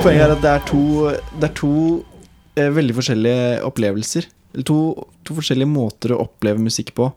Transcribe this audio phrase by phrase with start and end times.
[0.00, 0.82] Poenget er at det er to,
[1.36, 1.74] det er to
[2.56, 4.26] eh, veldig forskjellige opplevelser.
[4.54, 4.78] Eller to,
[5.28, 7.10] to forskjellige måter å oppleve musikk på.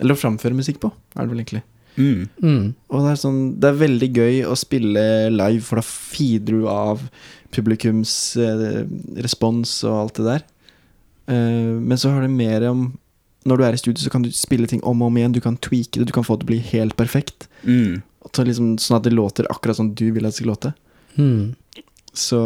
[0.00, 1.60] Eller å framføre musikk på, er det vel egentlig.
[1.94, 2.24] Mm.
[2.40, 2.64] Mm.
[2.90, 6.64] Og det er, sånn, det er veldig gøy å spille live, for da feeder du
[6.70, 7.04] av
[7.54, 8.82] publikums eh,
[9.22, 10.46] respons og alt det der.
[11.30, 12.92] Eh, men så har det mer om
[13.44, 15.34] Når du er i studio, så kan du spille ting om og om igjen.
[15.36, 17.44] Du kan tweake det, du kan få det til å bli helt perfekt.
[17.68, 18.00] Mm.
[18.32, 20.70] Så liksom, sånn at det låter akkurat sånn du vil at det skal låte.
[21.18, 21.52] Mm.
[22.14, 22.40] Så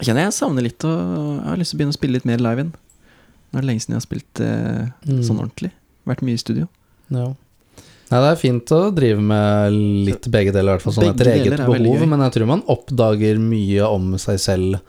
[0.00, 0.96] kjenner jeg savner litt og
[1.40, 2.72] jeg har lyst til å begynne å spille litt mer live inn.
[3.50, 5.22] Nå er det lenge siden jeg har spilt eh, Mm.
[5.26, 5.70] sånn ordentlig.
[6.06, 6.68] Vært mye i studio.
[7.10, 7.28] Ja.
[8.10, 9.72] Nei, det er fint å drive med
[10.06, 12.06] litt begge deler, i hvert fall sånn etter eget behov.
[12.10, 14.80] Men jeg tror man oppdager mye om seg selv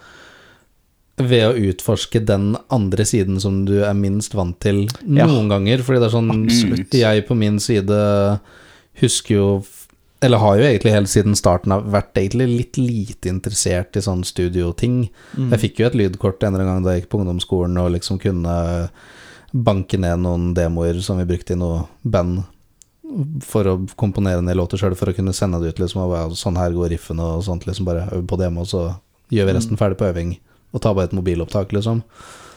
[1.22, 5.28] ved å utforske den andre siden som du er minst vant til Ja.
[5.28, 5.84] noen ganger.
[5.86, 6.90] Fordi det er sånn Absolutt.
[6.98, 8.40] Jeg på min side
[9.02, 9.60] husker jo
[10.22, 14.22] Eller har jo egentlig helt siden starten av vært egentlig litt lite interessert i sånn
[14.28, 15.08] studioting.
[15.34, 15.50] Mm.
[15.56, 17.90] Jeg fikk jo et lydkort en eller annen gang da jeg gikk på ungdomsskolen og
[17.96, 18.56] liksom kunne
[19.52, 22.44] banke ned noen demoer som vi brukte i noe band
[23.44, 25.82] for å komponere ned låter sjøl, for å kunne sende det ut.
[25.84, 27.66] liksom og bare, Sånn her går riffene og sånt.
[27.68, 28.96] liksom Bare øve på demo, så
[29.32, 30.38] gjør vi resten ferdig på øving.
[30.72, 32.04] Og tar bare et mobilopptak, liksom.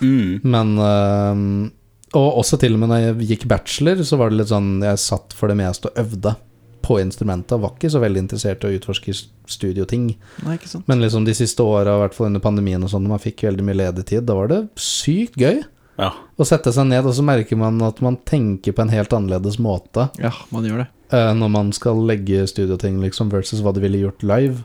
[0.00, 0.40] Mm.
[0.44, 1.70] Men øh,
[2.14, 4.98] Og også til og med når jeg gikk bachelor, så var det litt sånn Jeg
[5.02, 6.36] satt for det meste og øvde
[6.84, 7.56] på instrumentet.
[7.62, 9.14] Var ikke så veldig interessert i å utforske
[9.48, 10.10] studioting.
[10.44, 10.84] Nei, ikke sant.
[10.90, 13.64] Men liksom de siste åra, i hvert fall under pandemien og sånn, man fikk veldig
[13.64, 15.62] mye ledig tid, da var det sykt gøy
[15.96, 16.10] Ja.
[16.38, 19.56] å sette seg ned, og så merker man at man tenker på en helt annerledes
[19.62, 20.88] måte Ja, man gjør det.
[21.14, 24.64] eh, når man skal legge studioting, liksom, versus hva du ville gjort live.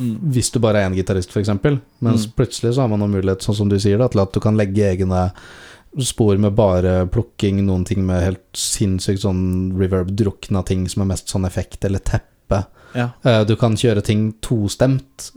[0.00, 0.16] Mm.
[0.32, 1.48] Hvis du bare er én gitarist, f.eks.
[2.00, 2.32] Mens Mm.
[2.36, 4.56] plutselig så har man noen mulighet, sånn som du sier, da, til at du kan
[4.56, 5.32] legge egne
[5.98, 11.32] spor med bare plukking, noen ting med helt sinnssykt sånn reverb-drukna ting som er mest
[11.32, 12.64] sånn effekt eller teppe.
[12.94, 13.10] Ja.
[13.24, 15.32] Eh, Du kan kjøre ting tostemt,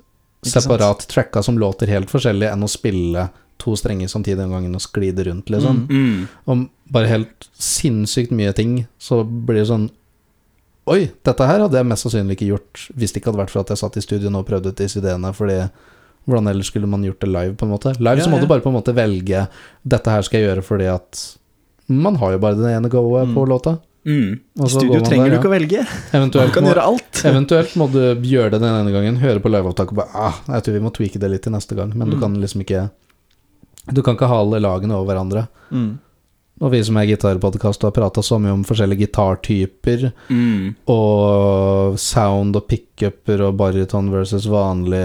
[0.45, 4.81] separat tracka som låter helt forskjellig enn å spille to strenger samtidig en gangen og
[4.83, 5.87] sklide rundt, liksom.
[5.89, 6.05] Mm.
[6.05, 6.27] Mm.
[6.45, 9.89] Om bare helt sinnssykt mye ting, så blir det sånn
[10.85, 13.61] Oi, dette her hadde jeg mest sannsynlig ikke gjort hvis det ikke hadde vært for
[13.61, 15.61] at jeg satt i studio nå og prøvde ut disse ideene, fordi
[16.27, 17.93] hvordan ellers skulle man gjort det live, på en måte?
[17.99, 18.41] Live Ja, så må ja.
[18.45, 19.47] du bare på en måte velge
[19.83, 21.23] Dette her skal jeg gjøre fordi at
[21.91, 23.33] man har jo bare det ene go-et Mm.
[23.35, 23.77] på låta.
[24.05, 24.39] Mm.
[24.63, 25.83] I Studio trenger der, du ikke å velge.
[26.11, 27.21] Du Eventuelt kan må, gjøre alt.
[27.23, 30.63] eventuelt må du gjøre det den ene gangen, høre på liveopptak og bare ah, Jeg
[30.63, 32.21] tror vi må tweake det litt til neste gang, men du Mm.
[32.21, 32.89] kan liksom ikke
[33.93, 35.47] Du kan ikke hale lagene over hverandre.
[35.71, 35.99] Mm.
[36.63, 40.75] Og vi som er gitarpodkast og har prata så mye om forskjellige gitartyper, Mm.
[40.87, 45.03] og sound og pickuper og baryton versus vanlig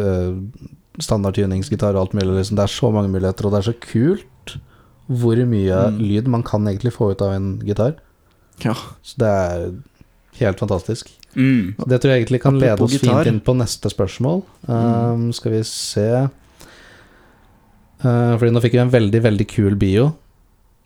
[0.00, 0.32] uh,
[1.00, 2.38] standardtuningsgitar og alt mulig.
[2.38, 2.56] Liksom.
[2.56, 4.56] Det er så mange muligheter, og det er så kult
[5.10, 5.98] hvor mye Mm.
[5.98, 7.94] lyd man kan egentlig få ut av en gitar.
[8.64, 8.74] Ja.
[9.02, 9.72] Så det er
[10.40, 11.10] helt fantastisk.
[11.36, 11.74] Mm.
[11.86, 13.24] Det tror jeg egentlig kan lede oss gitar.
[13.24, 14.42] fint inn på neste spørsmål.
[14.68, 16.30] Um, skal vi se
[18.02, 20.14] Uh, Fordi nå fikk vi en veldig, veldig kul bio.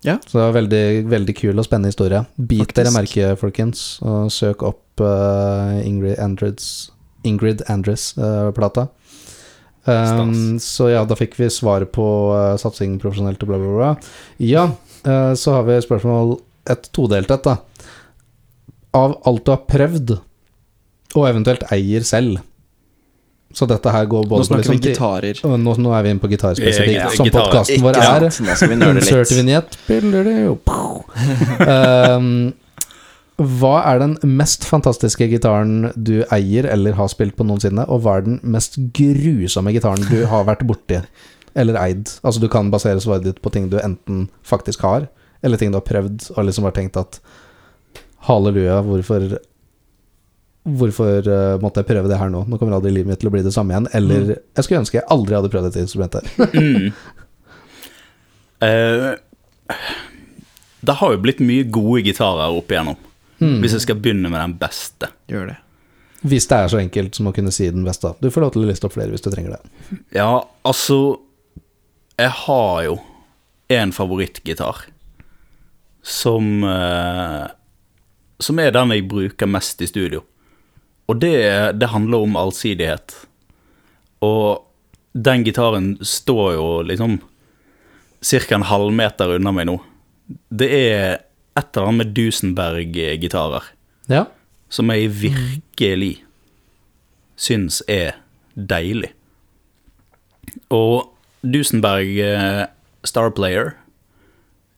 [0.04, 0.18] Ja.
[0.26, 2.20] Så det var veldig, veldig kul og spennende historie.
[2.36, 2.76] Bit Faktisk.
[2.76, 6.90] dere merke, folkens, og søk opp uh, Ingrid Andreds
[7.24, 8.88] Ingrid Andres-plata.
[9.88, 12.06] um, så ja, da fikk vi svaret på
[12.36, 13.90] uh, satsing profesjonelt og bla, bla, bla.
[14.44, 14.68] Ja,
[15.08, 16.36] uh, så har vi spørsmål
[16.72, 17.56] et todelt et, da.
[18.94, 20.18] Av alt du har prøvd,
[21.14, 22.42] og eventuelt eier selv
[23.54, 25.40] Så dette her går Nå både på snakker vi liksom gitarer.
[25.62, 27.46] nå, nå er vi inne på gitar spesifikt, Ja, som gitar.
[27.46, 28.26] podkasten vår er.
[28.80, 29.78] Nå Insert vignett.
[29.84, 30.56] Spiller det jo.
[32.18, 32.52] um,
[33.34, 38.18] hva er den mest fantastiske gitaren du eier eller har spilt på noensinne, og hva
[38.20, 41.00] er den mest grusomme gitaren du har vært borti
[41.54, 42.12] eller eid?
[42.22, 45.08] Altså Du kan basere svaret ditt på ting du enten faktisk har,
[45.42, 47.18] eller ting du har prøvd og liksom har tenkt at
[48.28, 49.34] halleluja, hvorfor
[50.64, 52.44] Hvorfor uh, måtte jeg prøve det her nå?
[52.48, 53.88] Nå kommer aldri livet mitt til å bli det samme igjen.
[53.92, 56.30] Eller jeg skulle ønske jeg aldri hadde prøvd dette instrumentet.
[56.54, 56.92] Mm.
[58.64, 59.10] Eh,
[60.80, 62.96] det har jo blitt mye gode gitarer opp igjennom.
[63.42, 63.58] Mm.
[63.60, 65.10] Hvis jeg skal begynne med den beste.
[65.28, 65.58] Gjør det.
[66.24, 68.14] Hvis det er så enkelt som å kunne si den beste.
[68.22, 69.62] Du får lov til å liste opp flere hvis du trenger det.
[70.20, 71.20] Ja, altså
[72.16, 72.98] Jeg har jo
[73.74, 74.84] en favorittgitar
[76.04, 77.48] som uh,
[78.38, 80.22] Som er den jeg bruker mest i studio.
[81.08, 81.34] Og det,
[81.80, 83.14] det handler om allsidighet.
[84.24, 84.64] Og
[85.14, 87.18] den gitaren står jo liksom
[88.24, 88.54] ca.
[88.56, 89.76] en halvmeter unna meg nå.
[90.48, 91.18] Det er
[91.54, 93.68] et eller annet med Dusenberg-gitarer
[94.10, 94.24] Ja.
[94.68, 96.24] som jeg virkelig
[97.36, 98.16] syns er
[98.56, 99.12] deilig.
[100.70, 101.10] Og
[101.42, 102.70] Dusenberg Starplayer
[103.04, 103.74] Star Player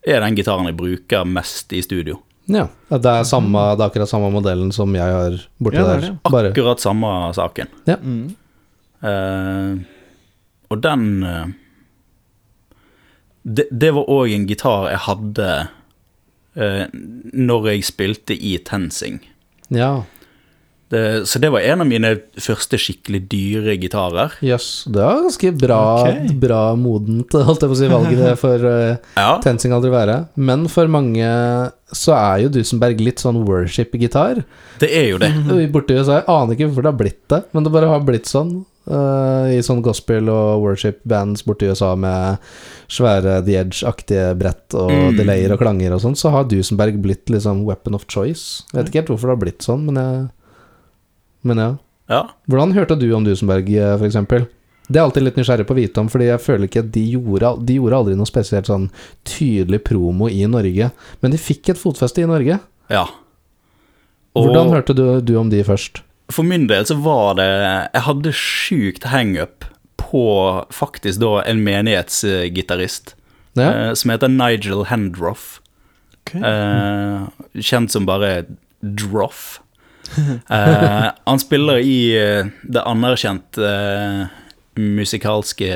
[0.07, 2.19] er den gitaren jeg bruker mest i studio.
[2.47, 2.67] Ja.
[2.89, 6.03] Det er, samme, det er akkurat samme modellen som jeg har borti Ja, det er
[6.05, 6.17] der.
[6.31, 7.71] Bare Akkurat samme saken.
[7.87, 8.35] Mm.
[9.03, 9.73] Uh,
[10.73, 11.49] og den uh,
[13.47, 15.49] det, det var òg en gitar jeg hadde
[16.57, 16.85] uh,
[17.33, 19.21] når jeg spilte i TenSing.
[19.75, 19.91] Ja.
[20.89, 24.37] Det, så det var en av mine første skikkelig dyre gitarer.
[24.45, 24.85] Jøss.
[24.87, 26.29] Det var ganske bra, okay.
[26.39, 30.15] bra modent, holdt jeg på å si, valget det for uh, Ja, Tensing aldri være.
[30.39, 31.27] Men for mange
[31.91, 34.41] så er jo Dusenberg litt sånn worship-gitar.
[34.79, 35.29] det er jo det.
[35.75, 38.27] Borti USA, jeg aner ikke hvorfor det har blitt det, men det bare har blitt
[38.31, 38.57] sånn.
[38.87, 42.39] Uh, I sånn gospel- og worship-bands borti USA med
[42.87, 45.17] svære The Edge-aktige brett og Mm.
[45.19, 48.63] delayer og klanger og sånn, så har Dusenberg blitt liksom weapon of choice.
[48.71, 50.29] Jeg vet ikke helt hvorfor det har blitt sånn, men jeg
[51.47, 51.71] Men ja.
[52.11, 52.21] Ja.
[52.47, 53.99] Hvordan hørte du om Dusenberg, f.eks.?
[53.99, 54.47] for eksempel?
[54.87, 57.03] Det er alltid litt nysgjerrig på å vite om, fordi jeg føler ikke at de
[57.11, 58.85] gjorde, de gjorde aldri noe spesielt sånn
[59.27, 60.91] tydelig promo i Norge.
[61.19, 62.59] Men de fikk et fotfeste i Norge.
[62.93, 63.07] ja.
[64.37, 66.03] Hvordan hørte du, du om de først?
[66.29, 69.65] For min del så var det Jeg hadde sjukt hangup
[69.97, 70.25] på
[70.69, 73.15] faktisk da en menighetsgitarist
[73.57, 75.57] Ja, eh, som heter Nigel Hendroff.
[76.21, 76.43] Okay.
[76.45, 77.25] Eh,
[77.57, 78.45] kjent som bare
[78.81, 79.63] Droff.
[80.57, 84.37] Eh, han spiller i eh, det anerkjente eh,
[84.79, 85.71] musikalske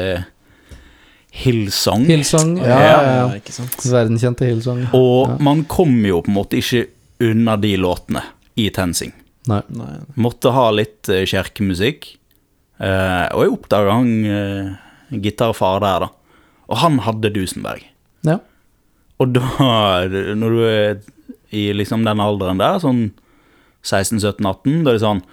[1.31, 2.05] Hillsong.
[2.09, 2.57] Hillsong.
[2.59, 3.27] Ja, Ja, ja, ja.
[3.39, 3.77] ikke sant.
[3.87, 4.85] Verdenskjente Hillsong.
[4.97, 6.87] Og man kom jo på en måte ikke
[7.23, 8.23] unna de låtene
[8.59, 9.13] i TenSing.
[9.51, 9.61] Nei.
[9.73, 9.93] Nei.
[10.21, 11.31] Måtte ha litt kjerkemusikk.
[11.31, 12.11] kirkemusikk.
[12.81, 14.69] Eh, og jeg oppdaga han uh,
[15.21, 16.37] gitarfar der, da.
[16.71, 17.83] Og han hadde Dusenberg.
[18.25, 18.39] Ja.
[19.21, 21.01] Og da, når du er
[21.53, 23.09] i liksom den alderen der, sånn
[23.83, 25.23] 16-17-18, da er det sånn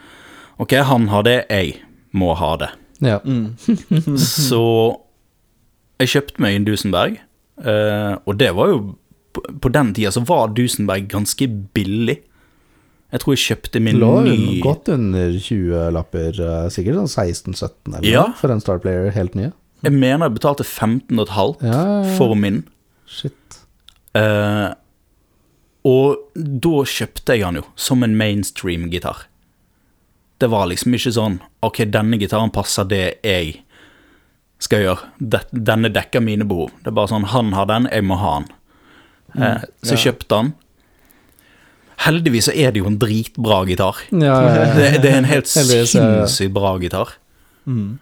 [0.59, 1.77] Ok, han har det, jeg
[2.19, 2.71] må ha det.
[3.01, 3.19] ja.
[3.25, 3.53] Mm.
[4.49, 4.63] Så
[6.01, 7.19] jeg kjøpte meg en Dusenberg,
[7.65, 8.81] eh, og det var jo
[9.35, 12.19] på- den tida så var Dusenberg ganske billig.
[13.13, 17.09] Jeg tror jeg kjøpte min Lå ny godt under 20-lapper, eh, sikkert sånn
[17.55, 18.23] 16-17 eller Ja.
[18.29, 19.53] noe, for en Starplayer helt nye.
[19.83, 22.17] Jeg mener jeg betalte 15,5 Ja, ja, ja.
[22.19, 22.65] for min.
[23.07, 23.61] Shit.
[24.15, 24.75] Eh,
[25.89, 29.25] og da kjøpte jeg han jo som en mainstream-gitar.
[30.39, 33.57] Det var liksom ikke sånn Ok, denne gitaren passer det jeg
[34.63, 35.09] skal gjøre.
[35.51, 36.71] Denne dekker mine behov.
[36.83, 38.49] Det er bare sånn Han har den, jeg må ha den.
[39.39, 40.03] Eh, så ja.
[40.07, 40.53] kjøpte han.
[42.05, 44.03] Heldigvis så er det jo en dritbra gitar.
[44.15, 44.67] Ja, ja.
[44.79, 47.17] Det, det er en helt sinnssykt bra gitar.
[47.67, 47.99] Mm.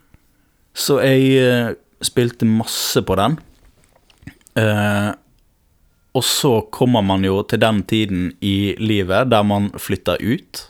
[0.76, 1.70] Så jeg uh,
[2.04, 3.38] spilte masse på den.
[4.56, 5.10] Eh,
[6.16, 10.62] og så kommer man jo til den tiden i livet der man flytter ut.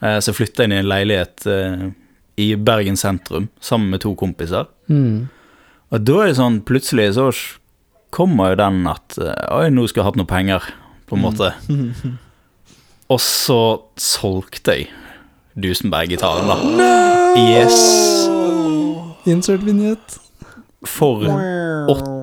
[0.00, 1.84] Eh, så jeg flytta inn i en leilighet eh,
[2.40, 4.70] i Bergen sentrum sammen med to kompiser.
[4.88, 5.28] Mm.
[5.92, 7.28] Og da er det sånn, plutselig så
[8.14, 10.72] kommer jo den at eh, Oi, nå skulle jeg hatt noe penger,
[11.10, 11.52] på en måte.
[13.12, 13.60] Og så
[14.00, 14.88] solgte jeg
[15.60, 16.56] Dusenberg-gitaren, da.
[17.38, 17.76] Yes.
[19.28, 20.23] Insert vignett.
[20.88, 21.24] For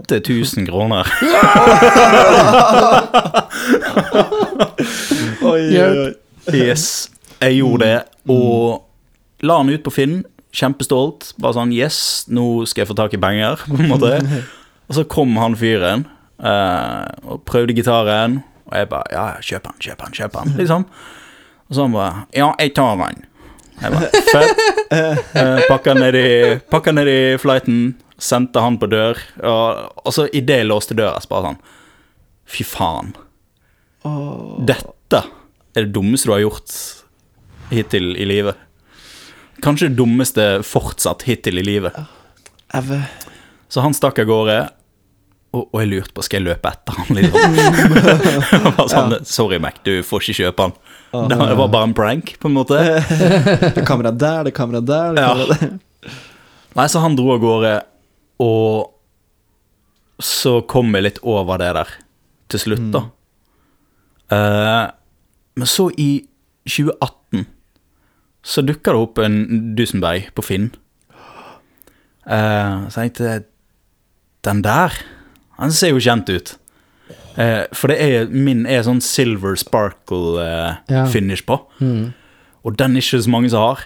[0.09, 1.07] 8000 kroner.
[5.41, 6.13] Oi, oi, oi.
[6.55, 7.09] Yes.
[7.41, 7.99] Jeg gjorde det,
[8.30, 8.83] og
[9.45, 10.21] la den ut på Finn.
[10.56, 11.31] Kjempestolt.
[11.41, 14.11] Bare sånn Yes, nå skal jeg få tak i penger, på en måte.
[14.89, 16.06] Og så kom han fyren
[16.44, 20.53] eh, og prøvde gitaren, og jeg bare Ja, ja, kjøp den, kjøp den, kjøp den,
[20.59, 20.85] liksom.
[21.69, 23.23] Og så han bare Ja, jeg tar den.
[23.81, 24.64] Jeg var Fett.
[24.92, 26.30] Uh, pakka ned i
[26.71, 31.21] Pakka ned i flighten, sendte han på dør, og, og så idet jeg låste døra,
[31.21, 31.61] så bare sånn
[32.52, 33.14] Fy faen.
[34.04, 34.57] Oh.
[34.68, 35.21] Dette
[35.71, 36.73] er det dummeste du har gjort
[37.71, 38.59] hittil i livet.
[39.64, 41.95] Kanskje det dummeste fortsatt hittil i livet.
[42.76, 43.06] Ever
[43.71, 44.57] Så han stakk av gårde,
[45.51, 47.17] og, og jeg lurte på skal jeg løpe etter han.
[47.17, 47.55] Liksom.
[48.51, 50.73] Jeg var sånn, Sorry, Mac, du får ikke kjøpe han.
[51.27, 52.79] Det var bare en prank, på en måte.
[53.59, 55.33] Det er kamera der, det er kamera der, det er Ja.
[55.35, 55.73] kamera der.
[56.79, 57.73] Nei, så han dro av gårde,
[58.39, 58.93] og
[60.23, 61.89] så kom jeg litt over det der
[62.53, 63.01] til slutt, da.
[64.31, 64.87] Uh,
[65.59, 66.23] men så i
[66.63, 67.43] 2018
[68.47, 69.35] så dukka det opp en
[69.75, 70.69] Dusenberg på Finn.
[72.23, 73.41] Uh, så jeg tenkte
[74.47, 74.95] Den der,
[75.61, 76.56] han ser jo kjent ut.
[77.39, 81.06] Eh, for det er, min er sånn silver sparkle eh, Ja.
[81.13, 81.59] finish på.
[81.80, 82.11] Mm.
[82.65, 83.85] Og den er ikke så mange som har.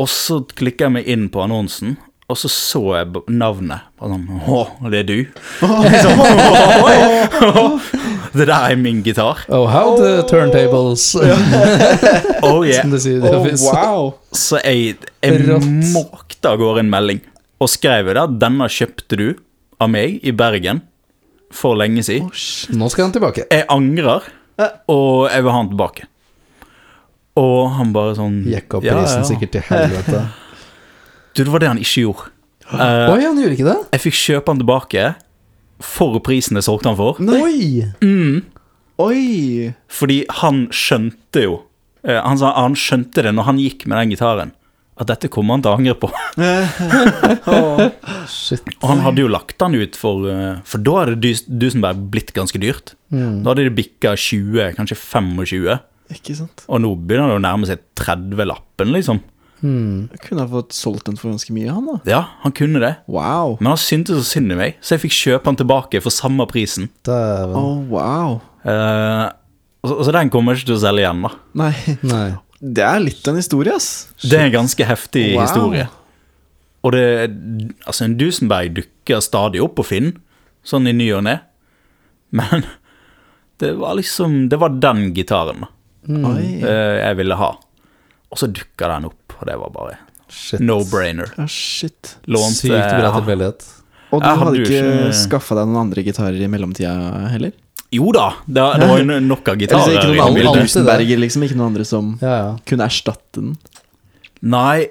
[0.00, 1.96] Og så klikker jeg meg inn på annonsen,
[2.30, 3.80] og så så jeg navnet.
[3.98, 4.60] Og sånn Å,
[4.92, 5.18] det er du?
[8.34, 9.40] det der er min gitar.
[9.48, 11.14] Oh, how the turntables
[12.42, 12.86] Oh yeah.
[12.86, 13.64] Office.
[13.66, 14.14] wow.
[14.32, 15.60] Så jeg, jeg
[15.94, 17.20] måkte av gårde en melding
[17.60, 19.26] og skrev der denne kjøpte du
[19.80, 20.82] av meg i Bergen
[21.54, 22.28] for lenge siden.
[22.30, 22.76] Oh.
[22.78, 23.46] Nå skal han tilbake.
[23.50, 24.28] Jeg angrer.
[24.92, 26.06] og jeg vil ha han tilbake.
[27.40, 29.28] Og han bare sånn Gikk opp ja, prisen ja.
[29.30, 30.26] sikkert til helvete.
[31.30, 32.24] Du, det var det han ikke gjorde.
[32.74, 33.76] Oi, Eh, han gjorde ikke det?
[33.94, 35.02] jeg fikk kjøpe han tilbake
[35.82, 37.20] for prisen jeg solgte han for.
[37.22, 37.86] Oi!
[38.02, 38.40] Mm.
[39.00, 39.70] Oi!
[39.90, 41.54] Fordi han skjønte jo
[42.02, 44.52] eh, Han sa han skjønte det når han gikk med den gitaren.
[45.00, 46.10] At dette kommer han til å angre på.
[48.28, 48.66] Shit.
[48.82, 52.60] Og han hadde jo lagt den ut for eh, For da hadde Dusenberg blitt ganske
[52.60, 52.94] dyrt.
[53.08, 53.40] Mm.
[53.40, 55.80] Da hadde det bikka 20, kanskje 25.
[56.12, 56.64] Ikke sant?
[56.68, 59.22] Og nå begynner det å nærme seg 30-lappen, liksom.
[59.60, 60.08] Mm.
[60.14, 61.96] Jeg kunne ha fått solgt den for ganske mye, han da.
[62.08, 62.94] Ja, han kunne det.
[63.10, 63.58] Wow.
[63.60, 66.46] Men han syntes så synd i meg, så jeg fikk kjøpe den tilbake for samme
[66.50, 66.90] prisen.
[67.06, 67.56] Dæven.
[67.56, 68.38] Oh, wow.
[68.64, 69.28] Uh,
[69.86, 71.34] så, så den kommer ikke til å selge igjen, da.
[71.60, 71.72] Nei,
[72.04, 72.28] Nei.
[72.60, 74.08] Det er litt av en historie, ass.
[74.22, 75.42] Det er en ganske heftig Wow.
[75.46, 75.88] historie.
[76.84, 77.30] Og det
[77.86, 80.12] Altså, en Dusenberg dukker stadig opp på Finn,
[80.64, 81.38] sånn i ny og ne.
[82.32, 82.64] Men
[83.60, 85.64] det var liksom Det var den gitaren
[86.06, 86.24] mm.
[86.62, 87.50] Eh, jeg ville ha.
[88.30, 89.96] Og så dukka den opp, og det var bare
[90.30, 90.60] Shit.
[90.62, 91.32] no-brainer.
[91.36, 92.16] Ja, shit.
[92.30, 93.64] Lånte Sykt bra tilfeldighet.
[94.12, 96.92] Og du hadde hadde ikke ikke- skaffa deg noen andre gitarer i mellomtida
[97.32, 97.52] heller?
[97.92, 99.96] Jo da, det, det var jo nok av gitarer.
[99.98, 100.60] ikke noen.
[100.62, 101.42] Dusenberger, liksom?
[101.46, 102.50] Ikke noen andre som Ja, ja.
[102.70, 103.56] kunne erstatte den?
[104.46, 104.84] Nei,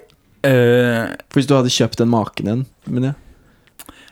[0.46, 3.16] uh, For hvis du hadde kjøpt den maken igjen, mener jeg?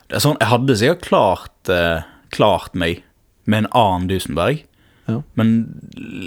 [0.09, 2.01] det er sånn Jeg hadde sikkert klart, uh,
[2.33, 3.03] klart meg
[3.45, 4.63] med en annen Dusenberg.
[5.09, 5.19] Ja.
[5.41, 5.53] Men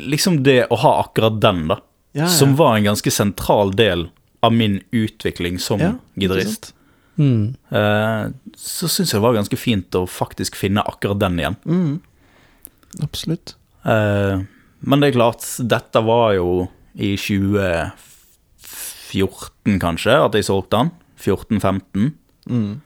[0.10, 1.80] liksom det å ha akkurat den, da,
[2.14, 2.30] Ja, ja.
[2.34, 4.08] som var en ganske sentral del
[4.46, 6.74] av min utvikling som Ja, gitarist,
[7.20, 7.52] Mm.
[7.70, 11.58] Uh, så syns jeg det var ganske fint å faktisk finne akkurat den igjen.
[11.68, 12.00] Mm.
[13.02, 13.56] Absolutt.
[13.86, 14.42] Eh,
[14.82, 20.90] men det er klart, dette var jo i 2014, kanskje, at jeg solgte den.
[21.22, 22.08] 14-15.
[22.50, 22.82] Mm.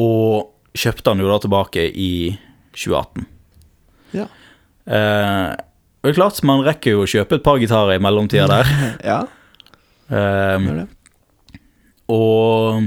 [0.00, 2.10] Og kjøpte den jo da tilbake i
[2.74, 3.26] 2018.
[4.14, 4.26] Ja.
[4.84, 8.46] Eh, og det er klart, man rekker jo å kjøpe et par gitarer i mellomtida
[8.50, 8.66] der.
[9.12, 9.22] ja,
[10.04, 10.88] Eh, gjør det.
[12.12, 12.82] og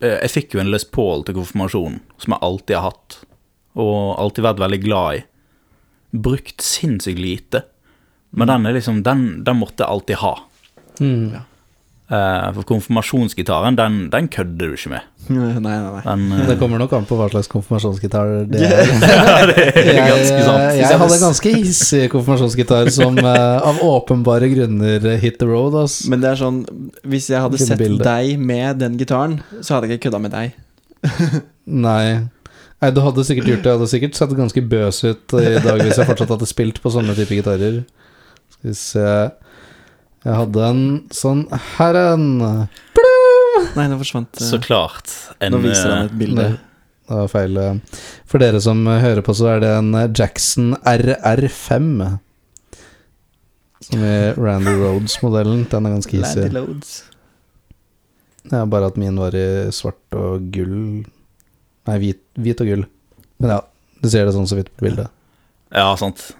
[0.00, 3.18] eh, jeg fikk jo en Les Paul til konfirmasjonen, som jeg alltid har hatt.
[3.80, 5.22] Og alltid vært veldig glad i.
[6.12, 7.64] Brukt sinnssykt lite.
[8.32, 10.34] Men den er liksom Den, den måtte jeg alltid ha.
[11.00, 11.40] Mm.
[12.12, 15.06] Eh, for konfirmasjonsgitaren, den, den kødder du ikke med.
[15.32, 16.00] Nei, nei, nei.
[16.04, 18.90] Den, eh, Det kommer nok an på hva slags konfirmasjonsgitar det er.
[19.06, 19.64] ja, det
[19.94, 20.80] er ganske sant.
[20.80, 25.78] jeg hadde ganske hissig konfirmasjonsgitar som eh, av åpenbare grunner eh, hit the road.
[25.84, 26.10] Altså.
[26.12, 26.60] Men det er sånn
[27.08, 30.60] Hvis jeg hadde sett deg med den gitaren, så hadde jeg ikke kødda med deg.
[31.64, 32.04] Nei.
[32.82, 33.70] Nei, du hadde sikkert gjort det.
[33.70, 36.90] Jeg hadde sikkert sett ganske bøs ut i dag hvis jeg fortsatt hadde spilt på
[36.90, 37.76] sånne type gitarer.
[38.56, 39.04] Skal vi se
[40.26, 40.82] Jeg hadde en
[41.14, 41.44] sånn
[41.76, 45.12] her en Nei, nå forsvant Så eh, klart.
[45.38, 46.48] En, Nå viser han eh, et bilde.
[47.06, 47.56] Det var feil.
[47.60, 48.02] eh.
[48.28, 51.88] For dere som hører på, så er det en eh, Jackson RR5.
[53.86, 55.64] Som er Randy Roads-modellen.
[55.70, 56.48] Den er ganske hissig.
[56.50, 56.92] Landy Loads.
[58.48, 61.04] Jeg har bare at min var i svart og gull
[61.88, 62.84] Nei, hvit, hvit og gull.
[63.42, 63.60] Men ja,
[64.02, 65.08] du ser det sånn så vidt på bildet.
[65.74, 66.32] Ja, sant.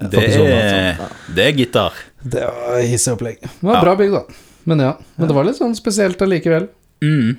[0.00, 1.00] Det, Det er,
[1.36, 1.92] det er gitar.
[2.24, 3.40] Det var hissig opplegg.
[3.42, 3.82] Det var Ja.
[3.84, 4.22] bra bygg, da.
[4.64, 4.92] Men ja.
[5.16, 6.68] Men det var litt sånn spesielt allikevel.
[7.04, 7.36] Mm.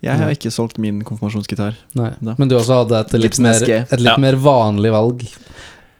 [0.00, 1.76] Jeg har ikke solgt min konfirmasjonsgitar.
[1.98, 2.10] Nei.
[2.24, 2.34] Da.
[2.40, 4.16] Men du også hadde et litt, mer, et litt Ja.
[4.16, 5.22] mer vanlig valg.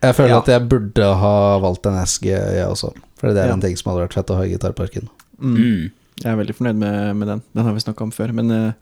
[0.03, 0.39] Jeg føler Ja.
[0.39, 2.95] at jeg burde ha valgt en SG, jeg også.
[3.19, 3.53] For det er Ja.
[3.53, 5.09] en ting som hadde vært fett å ha i gitarparken.
[5.41, 5.57] Mm.
[5.57, 5.91] Mm.
[6.25, 7.43] Jeg er veldig fornøyd med, med den.
[7.55, 8.33] Den har vi snakka om før.
[8.33, 8.73] Men eh,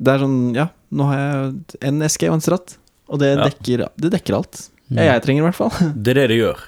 [0.00, 2.76] det er sånn Ja, nå har jeg en eske og en stratt,
[3.08, 3.44] og det, Ja.
[3.48, 4.70] dekker, det dekker alt.
[4.90, 5.70] Jeg, jeg trenger i hvert fall.
[6.02, 6.58] Det er det det gjør.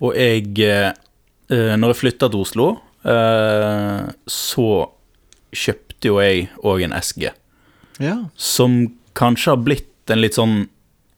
[0.00, 0.92] Og jeg eh,
[1.50, 2.68] eh, Når jeg flytta til Oslo,
[3.04, 4.68] eh, så
[5.52, 7.32] kjøpte jo jeg òg en eske.
[7.98, 8.16] ja.
[8.36, 10.68] Som kanskje har blitt en litt sånn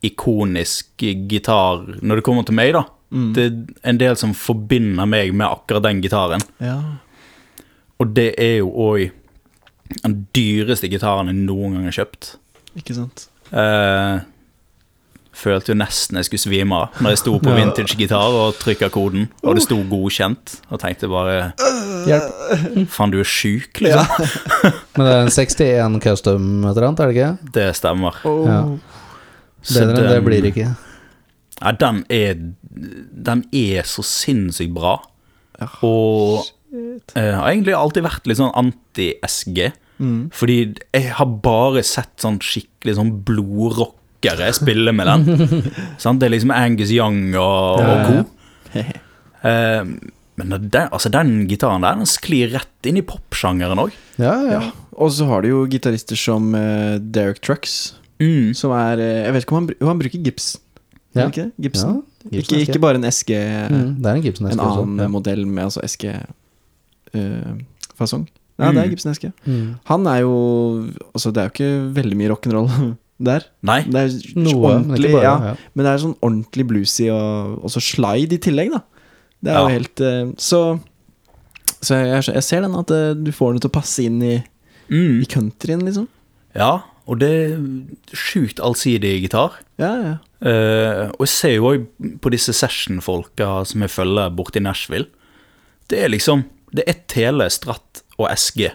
[0.02, 2.84] ikonisk gitar når det kommer til meg, da.
[3.12, 3.32] Mm.
[3.36, 6.40] Det er en del som forbinder meg med akkurat den gitaren.
[6.60, 6.78] ja.
[8.00, 9.10] Og det er jo òg
[10.02, 12.34] den dyreste gitaren jeg noen gang har kjøpt.
[12.78, 13.26] Ikke sant.
[13.50, 14.20] Uh,
[15.34, 17.56] følte jo nesten jeg skulle svime av når jeg sto på Ja.
[17.58, 21.52] vintage-gitar og trykka koden, og det sto 'godkjent', og tenkte bare
[22.06, 22.86] Hjelp.
[22.88, 24.06] Faen, du er sjuk, liksom.
[24.96, 27.52] Men det er en 61 custom et eller annet, er det ikke?
[27.52, 28.14] Det stemmer.
[28.24, 28.60] Ja.
[29.74, 30.70] Bedre enn det blir det ikke.
[31.60, 32.34] Ja, den er
[33.12, 34.94] Den er så sinnssykt bra.
[35.84, 39.72] Og jeg har egentlig alltid vært litt sånn anti-SG.
[40.00, 40.30] Mm.
[40.32, 40.54] Fordi
[40.96, 45.20] jeg har bare sett sånn skikkelig sånn blodrockere spille med den.
[46.02, 46.20] Sant?
[46.22, 48.24] Det er liksom Angus Young og, og co.
[48.80, 48.84] ja.
[49.44, 49.84] Eh,
[50.40, 53.90] men den, altså den gitaren der, den sklir rett inn i popsjangeren òg.
[54.20, 54.50] Ja, ja.
[54.56, 54.60] Ja.
[55.00, 58.50] Og så har du jo gitarister som uh, Derek Trucks, Mm.
[58.52, 60.50] som er eh, Jeg vet ikke om han, jo, han bruker gips.
[61.16, 61.24] Ja.
[61.30, 61.46] Ikke?
[61.56, 61.94] Gibson?
[61.96, 63.30] Ja, Gibson ikke, ikke bare en SG,
[63.72, 65.00] Mm, det er en Gibson en annen også.
[65.00, 65.08] Ja.
[65.08, 65.80] modell med altså
[67.14, 68.26] SG-fasong.
[68.60, 68.90] Ja, det er Mm.
[68.94, 69.32] Gibson Eske.
[69.46, 69.78] Mm.
[69.90, 70.34] Han er jo
[71.14, 72.68] Altså, det er jo ikke veldig mye rock'n'roll
[73.30, 73.44] der.
[73.62, 73.80] Nei.
[73.84, 75.24] Det er Noe, ordentlig, men, bare.
[75.24, 75.54] ja, Ja.
[75.74, 78.82] Men det er sånn ordentlig bluesy og også slide i tillegg, da.
[79.42, 79.64] Det er Ja.
[79.68, 80.80] jo helt eh, Så
[81.80, 84.42] Så jeg, jeg ser den at eh, du får den til å passe inn i,
[84.90, 85.22] Mm.
[85.22, 86.08] i countryen, liksom.
[86.54, 87.60] Ja, og det er
[88.12, 89.52] sjukt allsidig gitar.
[89.78, 90.16] Ja, ja.
[90.42, 91.86] Uh, og jeg ser jo òg
[92.20, 95.06] på disse session-folka som jeg følger borte i Nashville.
[95.88, 98.68] Det er liksom Det er tele, stratt og SG.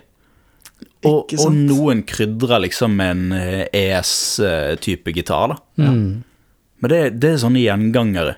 [1.05, 5.57] Og, Ikke og noen krydrer liksom med en eh, ES-type gitar, da.
[5.85, 6.23] Mm.
[6.81, 8.35] Men det, det er sånne gjengangere.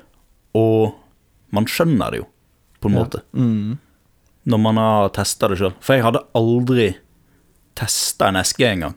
[0.58, 0.94] Og
[1.56, 2.28] man skjønner det jo,
[2.84, 3.04] på en Ja.
[3.06, 3.78] måte, Mm.
[4.48, 5.74] når man har testa det sjøl.
[5.80, 6.90] For jeg hadde aldri
[7.76, 8.96] testa en SG engang.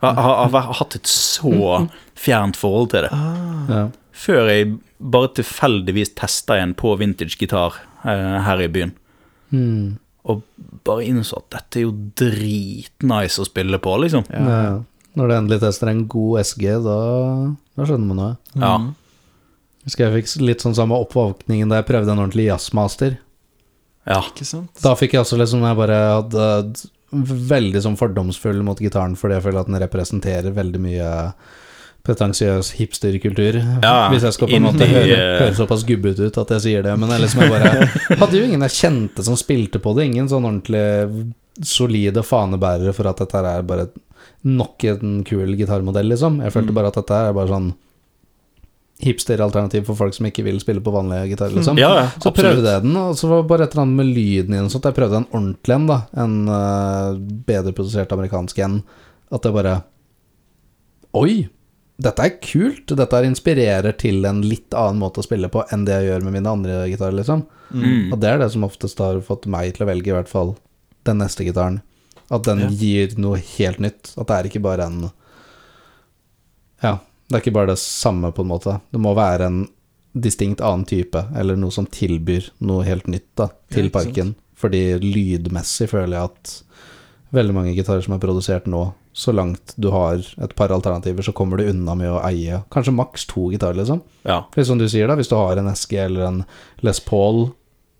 [0.00, 1.88] Jeg har, har, har hatt et så
[2.24, 3.12] fjernt forhold til det.
[3.12, 3.82] Ja.
[4.20, 8.92] Før jeg bare tilfeldigvis testa en på vintage gitar eh, her i byen.
[9.52, 9.98] Mm.
[10.28, 10.42] Og
[10.84, 14.26] bare innså at dette er jo dritnice å spille på, liksom.
[14.28, 14.80] Ja.
[15.16, 16.98] Når du endelig tester en god SG, da,
[17.78, 18.34] da skjønner man noe.
[18.54, 18.74] Ja.
[18.78, 18.90] Mm.
[19.88, 23.16] Husker jeg fikk litt sånn samme oppvåkningen da jeg prøvde en ordentlig jazzmaster.
[24.04, 24.20] ja.
[24.20, 24.74] Ikke sant?
[24.84, 26.46] Da fikk jeg også liksom Jeg bare hadde
[27.50, 31.08] veldig sånn fordomsfull mot gitaren fordi jeg føler at den representerer veldig mye
[32.06, 33.58] pretensiøs hipsterkultur.
[33.82, 35.34] Ja, Hvis jeg skal på en måte høre, eh.
[35.42, 36.94] høre såpass gubbete ut at jeg sier det.
[36.98, 37.88] Men er liksom jeg bare
[38.22, 40.06] hadde jo ingen jeg kjente som spilte på det.
[40.08, 41.32] Ingen sånn ordentlig
[41.66, 43.90] solide fanebærere for at dette her er bare
[44.48, 46.40] nok en kul gitarmodell, liksom.
[46.40, 46.78] Jeg følte Mm.
[46.80, 47.70] bare at dette her er bare sånn
[49.00, 51.78] hipsteralternativ for folk som ikke vil spille på vanlige gitarer, liksom.
[51.80, 54.10] ja, ja, Så prøvde jeg den, og så var det bare et eller annet med
[54.16, 54.68] lyden i den.
[54.72, 55.96] Sånn at jeg prøvde en ordentlig en, da.
[56.20, 57.14] En uh,
[57.48, 58.82] bedre produsert amerikansk en.
[59.32, 59.78] At det bare
[61.16, 61.48] Oi!
[62.00, 62.94] Dette er kult!
[62.96, 66.32] Dette inspirerer til en litt annen måte å spille på enn det jeg gjør med
[66.38, 67.42] mine andre gitarer, liksom.
[67.74, 68.12] Mm.
[68.12, 70.54] Og det er det som oftest har fått meg til å velge, i hvert fall,
[71.04, 71.82] den neste gitaren.
[72.30, 72.68] At den Ja.
[72.70, 74.14] gir noe helt nytt.
[74.16, 75.10] At det er ikke bare en
[76.82, 78.80] Ja, det er ikke bare det samme, på en måte.
[78.90, 79.68] Det må være en
[80.16, 84.14] distinkt annen type, eller noe som tilbyr noe helt nytt da, til Ja, parken.
[84.34, 84.36] sant.
[84.56, 86.62] Fordi lydmessig føler jeg at
[87.32, 91.32] veldig mange gitarer som er produsert nå, så langt du har et par alternativer, så
[91.34, 94.00] kommer du unna med å eie kanskje maks to gitarer, liksom.
[94.24, 94.44] Ja.
[94.54, 96.44] For som du sier, da, hvis du har en SG eller en
[96.82, 97.50] Les Paul,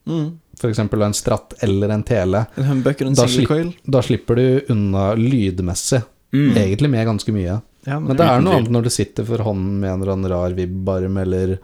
[0.06, 0.38] Mm.
[0.62, 3.74] eksempel, en Stratt eller en Tele, En humbucker en Da slipper, coil.
[3.86, 6.54] da slipper du unna lydmessig, Mm.
[6.56, 7.60] egentlig med ganske mye.
[7.86, 10.30] Ja, Men det er noe annet når du sitter for hånden med en eller annen
[10.30, 11.58] rar vibbarm, eller,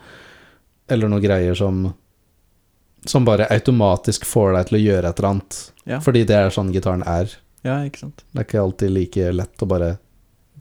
[0.88, 1.94] eller noe greier som
[3.06, 5.70] som bare automatisk får deg til å gjøre et eller annet.
[5.86, 5.98] ja.
[6.00, 7.30] Fordi det er sånn gitaren er.
[7.66, 8.24] Ja, ikke sant.
[8.32, 9.90] Det er ikke alltid like lett å bare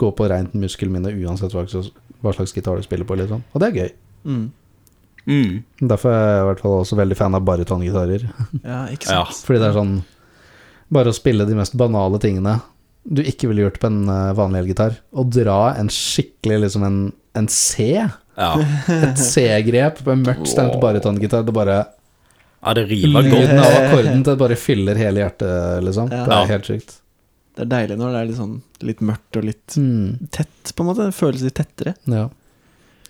[0.01, 1.91] gå på rent muskelminne uansett hva slags,
[2.25, 3.45] hva slags gitar du spiller på, liksom.
[3.53, 3.91] Og det er gøy.
[4.25, 4.45] Mm.
[5.25, 5.53] Mm.
[5.89, 8.25] Derfor er jeg i hvert fall også veldig fan av barytongitarer.
[8.65, 9.23] Ja, ikke Ja.
[9.25, 9.95] Fordi det er sånn
[10.93, 12.59] Bare å spille de mest banale tingene
[13.05, 14.95] du ikke ville gjort på en eh, vanlig elgitar.
[15.13, 16.95] Å dra en skikkelig liksom en,
[17.37, 18.47] en C, Ja.
[18.89, 21.75] et C-grep på en mørkt stemt barytongitar, det bare
[22.65, 23.33] ja, det river godt.
[23.35, 26.09] Lyden av akkorden det bare fyller hele hjertet, liksom.
[26.11, 26.23] Ja.
[26.25, 26.95] Det er helt sykt.
[27.55, 30.83] Det er deilig når det er litt sånn litt mørkt og litt Mm, tett, på
[30.83, 31.05] en måte.
[31.07, 31.93] Det føles litt tettere.
[32.11, 32.25] ja.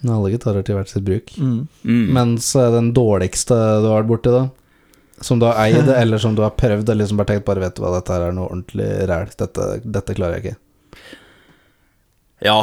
[0.01, 1.31] Men Alle gitarer til hvert sitt bruk.
[1.41, 1.63] Mm.
[1.87, 2.03] Mm.
[2.13, 4.43] Mens den dårligste du har vært borti, da,
[5.23, 7.75] som du har eid, eller som du har prøvd, eller liksom bare tenkt bare vet
[7.79, 10.59] du hva, dette her er noe ordentlig ræl, dette, dette klarer jeg ikke.
[12.45, 12.59] Ja,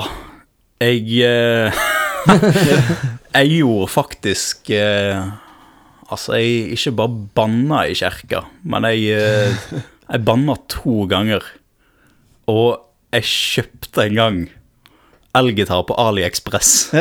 [0.82, 1.82] jeg eh,
[3.32, 5.24] Jeg gjorde faktisk eh,
[6.12, 9.52] Altså, jeg ikke bare banna i kjerka, men jeg, eh,
[10.12, 11.44] jeg banna to ganger.
[12.52, 12.82] Og
[13.14, 14.42] jeg kjøpte en gang
[15.32, 16.90] elgitar på AliExpress.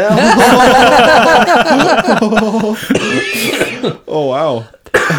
[4.08, 4.62] Å, wow.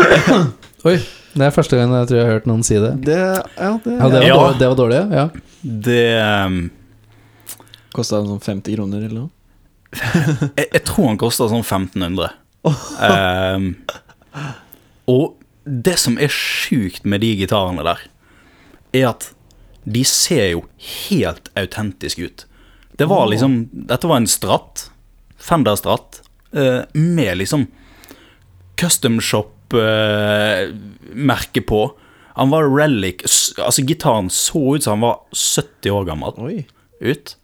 [0.88, 0.96] Oi,
[1.36, 2.92] det er første gang jeg tror jeg har hørt noen si det.
[3.04, 4.36] Det, ja, det, Ja, det var, Ja.
[4.38, 5.26] Dårlig, det var dårlig, ja.
[5.62, 6.06] Det
[6.48, 6.56] um,
[7.92, 9.30] Kosta sånn 50 kroner eller noe?
[10.56, 12.30] jeg, jeg tror han kosta sånn 1500.
[12.62, 13.72] Ehm,
[15.10, 17.98] og det som er sjukt med de gitarene der,
[18.92, 19.32] er at
[19.82, 20.62] de ser jo
[21.08, 22.44] helt autentiske ut.
[22.98, 24.90] Det var liksom Dette var en Stratt,
[25.42, 26.22] Fender Stratt,
[26.52, 27.66] Uh, med liksom
[28.76, 31.92] Custom Shop-merke på.
[32.34, 33.22] Han var relic
[33.58, 36.66] Altså, gitaren så ut som han var 70 år gammel Oi.
[37.00, 37.36] ut.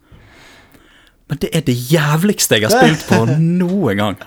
[1.29, 3.23] Men det er det jævligste jeg har spilt på
[3.61, 4.21] noen gang.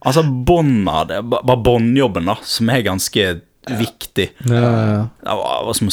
[0.00, 3.26] Altså bånda, det bare båndjobben, da, som er ganske
[3.68, 4.30] viktig.
[4.48, 5.02] ja, ja, ja.
[5.22, 5.90] Det var, som,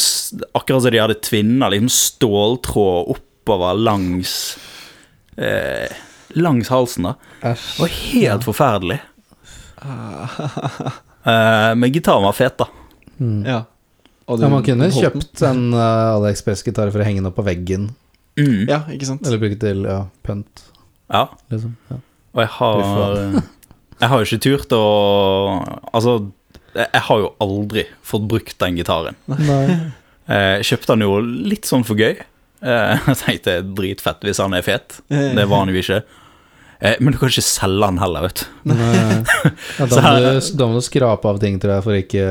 [0.58, 4.32] akkurat som de hadde tvinna liksom ståltråd oppover langs
[5.36, 5.92] eh,
[6.34, 7.02] langs halsen.
[7.02, 9.00] da Det var helt forferdelig.
[11.20, 12.64] Eh, men gitaren var fet, da.
[13.20, 13.42] Mm.
[13.44, 13.58] Ja.
[14.24, 17.90] Og Ja, man kunne kjøpt en uh, AliExpress-gitar for å henge den opp på veggen.
[18.40, 18.64] Mm.
[18.70, 19.26] Ja, ikke sant?
[19.26, 20.64] Eller bruke til ja, pønt.
[21.10, 21.26] Ja.
[21.52, 21.76] liksom.
[21.90, 21.96] Ja.
[22.34, 22.76] Og jeg har
[24.00, 24.82] Jeg har jo ikke turt å
[25.90, 26.12] Altså,
[26.78, 29.18] jeg har jo aldri fått brukt den gitaren.
[29.30, 29.64] Nei.
[30.30, 31.14] Eh, Jeg kjøpte den jo
[31.50, 32.12] litt sånn for gøy.
[32.62, 35.00] Eh, Jeg tenkte dritfett hvis han er fet.
[35.10, 35.96] Det var han jo ikke.
[36.78, 38.70] Eh, Men du kan ikke selge den heller, vet du.
[38.70, 39.24] Nei.
[39.80, 42.28] Ja, da, må du, da må du skrape av ting, til deg for ikke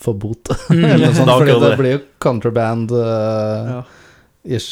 [0.00, 0.48] få bot.
[0.68, 1.76] Mm, Eller noe sånt, fordi det det.
[1.80, 4.68] blir jo contraband-ish.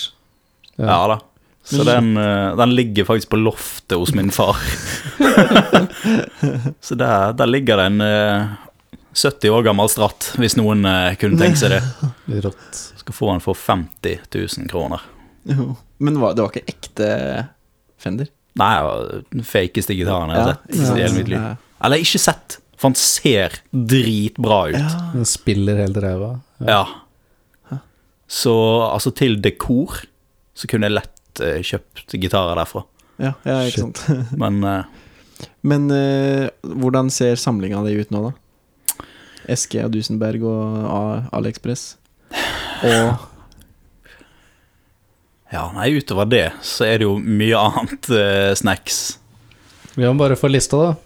[0.76, 0.86] Ja.
[0.86, 1.18] Ja da.
[1.66, 4.56] Så den, eh, den ligger faktisk på loftet hos min far.
[6.80, 8.46] Så der, der ligger det en eh,
[9.16, 11.82] 70 år gammel stratt, hvis noen eh, kunne tenke seg det.
[12.46, 12.78] Rått.
[13.00, 15.00] Skal få den for 50 000 kroner.
[15.48, 15.72] Jo.
[15.98, 17.06] Men var, det var ikke ekte
[18.02, 18.26] Fender?
[18.60, 18.96] Nei, det var
[19.32, 21.40] den fakeste gitaren jeg har sett ikke i hele mitt liv.
[21.40, 21.54] Ja.
[21.86, 24.78] Eller ikke sett, for han ser dritbra ut.
[24.78, 25.10] Ja.
[25.14, 26.36] Den spiller helt ræva.
[26.60, 26.84] Ja.
[28.28, 28.52] Så
[28.90, 30.02] altså, til dekor
[30.56, 32.82] så kunne jeg lett uh, kjøpt gitarer derfra.
[33.22, 34.00] Ja, ja, ikke Shit.
[34.02, 34.24] sant.
[34.42, 34.82] Men uh,
[35.62, 38.34] Men uh, hvordan ser samlinga di ut nå, da?
[39.52, 41.94] SG og Dusenberg og AliExpress.
[42.82, 43.12] Og
[45.54, 49.20] ja, nei, utover det så er det jo mye annet eh, snacks.
[49.94, 51.05] Vi må bare få lista, da.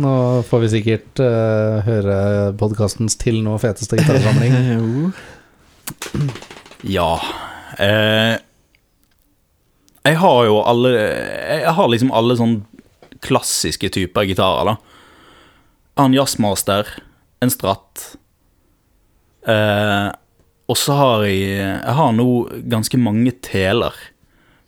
[0.00, 0.12] Nå
[0.48, 2.16] får vi sikkert uh, høre
[2.60, 5.10] podkastens til nå feteste gitarsamling.
[6.86, 7.18] Ja
[7.82, 8.36] eh,
[10.06, 12.54] Jeg har jo alle Jeg har liksom alle sånn
[13.20, 14.76] klassiske typer gitarer, da.
[16.00, 16.86] En jazzmaster,
[17.44, 18.04] en stratt.
[19.44, 20.06] Eh,
[20.70, 22.28] og så har jeg Jeg har nå
[22.72, 23.92] ganske mange teler.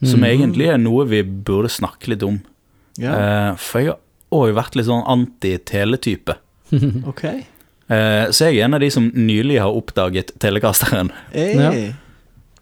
[0.04, 0.28] Som Mhm.
[0.34, 2.42] egentlig er noe vi burde snakke litt om.
[2.98, 3.14] Yeah.
[3.52, 3.98] Eh, for jeg har
[4.34, 6.36] òg vært litt sånn anti-teletype.
[7.10, 7.24] ok.
[7.92, 11.12] Eh, så jeg er en av de som nylig har oppdaget telekasteren.
[11.34, 11.56] Hey.
[11.58, 11.72] Ja.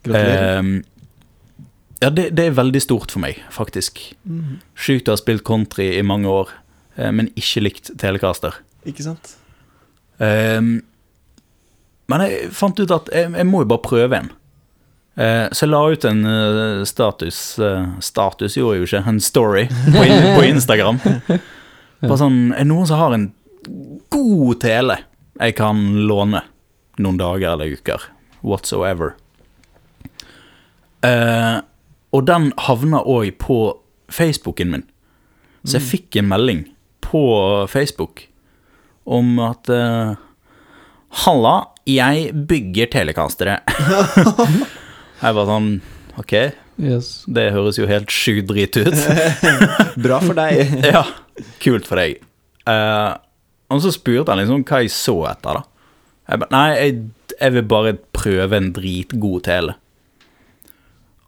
[0.01, 0.57] Gratulerer.
[0.59, 0.87] Eh,
[2.01, 4.01] ja, det, det er veldig stort for meg, faktisk.
[4.25, 4.57] Mm.
[4.73, 6.49] Sjukt å ha spilt country i mange år,
[6.97, 8.57] eh, men ikke likt telekaster.
[8.89, 9.35] Ikke sant?
[10.17, 10.57] Eh,
[12.11, 14.31] men jeg fant ut at jeg, jeg må jo bare prøve en.
[15.19, 19.19] Eh, så jeg la ut en eh, status eh, Status gjorde jeg jo ikke, en
[19.19, 20.05] story på,
[20.37, 21.01] på Instagram.
[22.01, 23.29] Bare sånn Er det noen som har en
[24.11, 24.97] god tele
[25.41, 26.43] jeg kan låne
[27.01, 28.03] noen dager eller uker?
[28.41, 29.13] Whatsoever.
[31.05, 31.61] Eh,
[32.11, 33.57] og den havna òg på
[34.11, 34.83] Facebooken min.
[35.63, 36.63] Så jeg fikk en melding
[37.05, 37.21] på
[37.69, 38.25] Facebook
[39.05, 40.17] om at eh,
[41.25, 41.55] Halla,
[41.89, 43.57] jeg bygger telekastere.
[45.23, 45.73] jeg var sånn
[46.21, 46.33] Ok,
[46.81, 47.21] Yes.
[47.29, 48.95] det høres jo helt sjukt drit ut.
[50.05, 50.73] Bra for deg.
[50.95, 51.03] ja,
[51.61, 52.23] kult for deg.
[52.65, 53.17] Uh,
[53.71, 55.91] og så spurte han liksom hva jeg så etter, da.
[56.31, 56.97] Jeg ba, Nei, jeg,
[57.37, 59.77] jeg vil bare prøve en dritgod tele.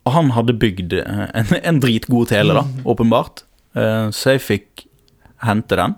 [0.04, 3.46] Og han hadde bygd eh, en, en dritgod tele, da, åpenbart.
[3.78, 4.88] Uh, så jeg fikk
[5.44, 5.96] hente den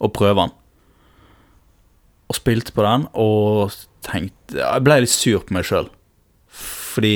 [0.00, 0.56] og prøve den.
[2.30, 3.74] Og spilte på den og
[4.06, 5.90] tenkte Jeg ble litt sur på meg sjøl.
[6.50, 7.14] Fordi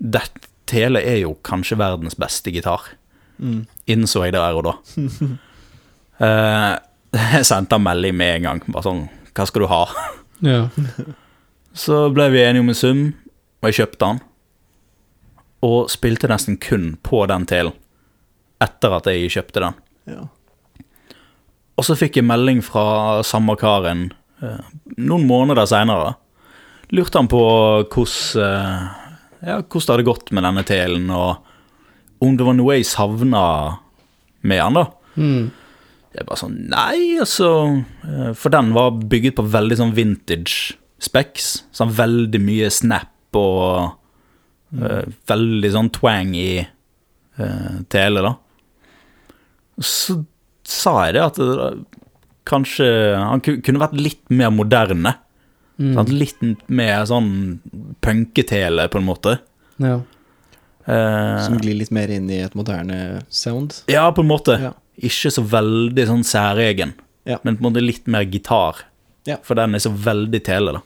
[0.00, 0.22] det
[0.70, 2.92] tele er jo kanskje verdens beste gitar
[3.40, 3.62] Mm.
[3.88, 4.72] innså jeg der og da.
[6.20, 6.74] uh,
[7.32, 8.60] jeg sendte en melding med en gang.
[8.68, 9.78] Bare sånn Hva skal du ha?
[10.44, 10.58] Ja.
[11.84, 13.00] Så ble vi enige om en sum,
[13.62, 14.20] og jeg kjøpte den.
[15.64, 17.72] Og spilte nesten kun på den telen
[18.60, 19.76] etter at jeg kjøpte den.
[20.12, 20.26] Ja.
[21.80, 24.10] Og så fikk jeg melding fra samme karen
[24.44, 24.60] eh,
[25.00, 26.10] noen måneder seinere.
[26.92, 27.40] Lurte han på
[27.88, 28.99] hvordan, eh,
[29.40, 33.44] ja, hvordan det hadde gått med denne telen, og om det var noe jeg savna
[34.44, 34.84] med han, da.
[35.16, 35.50] Mm.
[36.10, 37.48] Jeg bare sånn Nei, altså
[38.06, 41.52] eh, For den var bygget på veldig sånn vintage specs.
[41.74, 43.94] Sånn veldig mye snap og
[44.74, 48.34] eh, veldig sånn twang i uh, tele, da.
[49.80, 50.18] Så
[50.66, 51.70] sa jeg det at det,
[52.50, 55.14] kanskje han kunne vært litt mer moderne.
[55.80, 55.94] Mm.
[55.96, 56.10] Sant?
[56.12, 57.30] Litt mer sånn
[58.04, 59.38] punketele, på en måte.
[59.80, 59.94] Ja.
[60.84, 63.78] Eh, Som glir litt mer inn i et moderne sound.
[63.88, 64.58] ja, på en måte.
[64.60, 64.72] Ja.
[65.00, 66.92] Ikke så veldig sånn særegen,
[67.24, 67.38] Ja.
[67.42, 68.74] men på en måte litt mer gitar.
[69.26, 69.36] Ja.
[69.42, 70.80] For den er så veldig tele, da.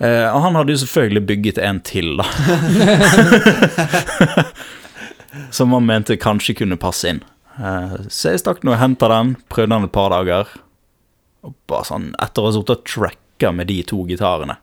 [0.00, 2.24] Eh, og han hadde jo selvfølgelig bygget en til, da.
[5.50, 7.20] Som han mente kanskje kunne passe inn.
[7.58, 10.46] Eh, så jeg stakk nå og henta den, prøvde den et par dager.
[11.46, 12.84] Og bare sånn, etter å ha sittet og
[13.38, 14.56] tracka med de to gitarene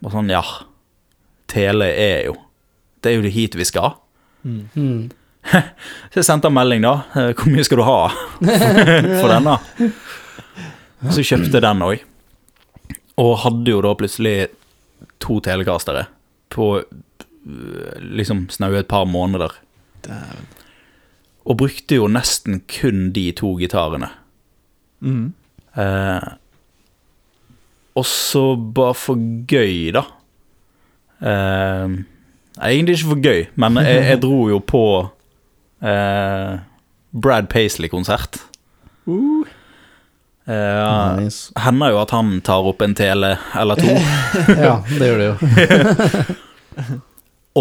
[0.00, 0.42] Bare sånn, ja.
[1.48, 2.34] Tele er jo
[3.00, 3.92] det er jo det hit vi skal.
[4.42, 5.10] Mm.
[6.10, 7.04] Så jeg sendte en melding, da.
[7.14, 8.08] Eh, Hvor mye skal du ha
[9.20, 9.54] for denne?
[11.14, 12.02] Så kjøpte jeg den òg.
[13.22, 14.48] Og hadde jo da plutselig
[15.22, 16.08] to telekastere
[16.50, 19.54] på øh, liksom snaue et par måneder.
[20.04, 20.48] Damn.
[21.46, 24.10] Og brukte jo nesten kun de to gitarene.
[25.00, 25.30] Mm.
[25.78, 26.28] Eh,
[27.96, 28.42] og så
[28.76, 29.16] bare for
[29.48, 30.02] gøy, da.
[31.24, 31.88] Eh,
[32.60, 34.82] egentlig ikke for gøy, men jeg, jeg dro jo på
[35.82, 36.52] eh,
[37.16, 38.32] Brad Paisley-konsert.
[39.08, 39.44] Uh.
[40.46, 41.50] Eh, Nice.
[41.58, 43.90] Hender jo at han tar opp en tele eller to.
[44.66, 45.34] Ja, det gjør det jo.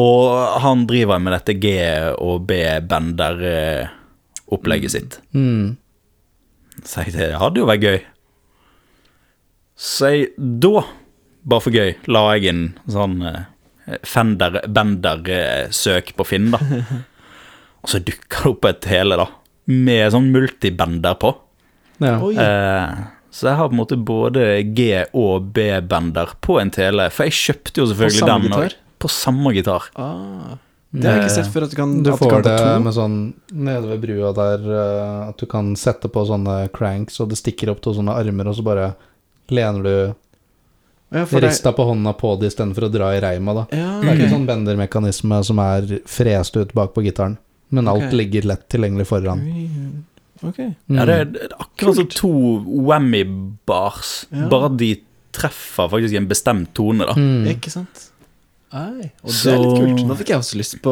[0.06, 0.22] og
[0.62, 5.14] han driver med dette G- og B-bender-opplegget sitt.
[5.34, 5.78] Mm.
[6.84, 8.00] Så jeg det hadde jo vært gøy.
[9.76, 10.84] Så da,
[11.44, 13.42] bare for gøy, la jeg inn sånn eh,
[14.08, 16.60] Fender-bender-søk på Finn, da.
[17.86, 19.28] Og så dukka det opp et tele, da,
[19.70, 21.30] med sånn multibender på.
[22.02, 22.16] Ja.
[22.18, 23.04] Eh,
[23.36, 27.10] så jeg har på en måte både G- og B-bender på en tele.
[27.14, 28.74] For jeg kjøpte jo selvfølgelig samme den gitar?
[29.04, 29.84] På samme gitar.
[30.00, 30.56] Ah.
[30.96, 32.64] Det har jeg ikke sett før, at du kan, Du at får kan det to.
[32.86, 33.16] med sånn
[33.68, 37.70] nede ved brua der eh, at du kan sette på sånne cranks, og det stikker
[37.74, 38.88] opp to sånne armer, og så bare
[39.52, 40.14] lener du
[41.16, 43.66] Ja, for det, rista på hånda på det istedenfor å dra i reima, da.
[43.72, 47.38] ja, Det er ikke sånn bendermekanisme som er frest ut bak på gitaren,
[47.70, 48.18] men alt okay.
[48.18, 49.44] ligger lett tilgjengelig foran.
[50.44, 50.74] Okay.
[50.90, 50.98] Mm.
[50.98, 52.32] Ja, det, er- er akkurat som to
[53.16, 54.48] whammy-bars, Ja.
[54.52, 54.96] bare de
[55.36, 57.14] treffer faktisk en bestemt tone, da.
[57.14, 57.48] Mm.
[57.56, 58.10] Ikke sant?
[58.74, 60.08] Ei, og det Så- er litt kult.
[60.08, 60.92] Nå fikk jeg også lyst på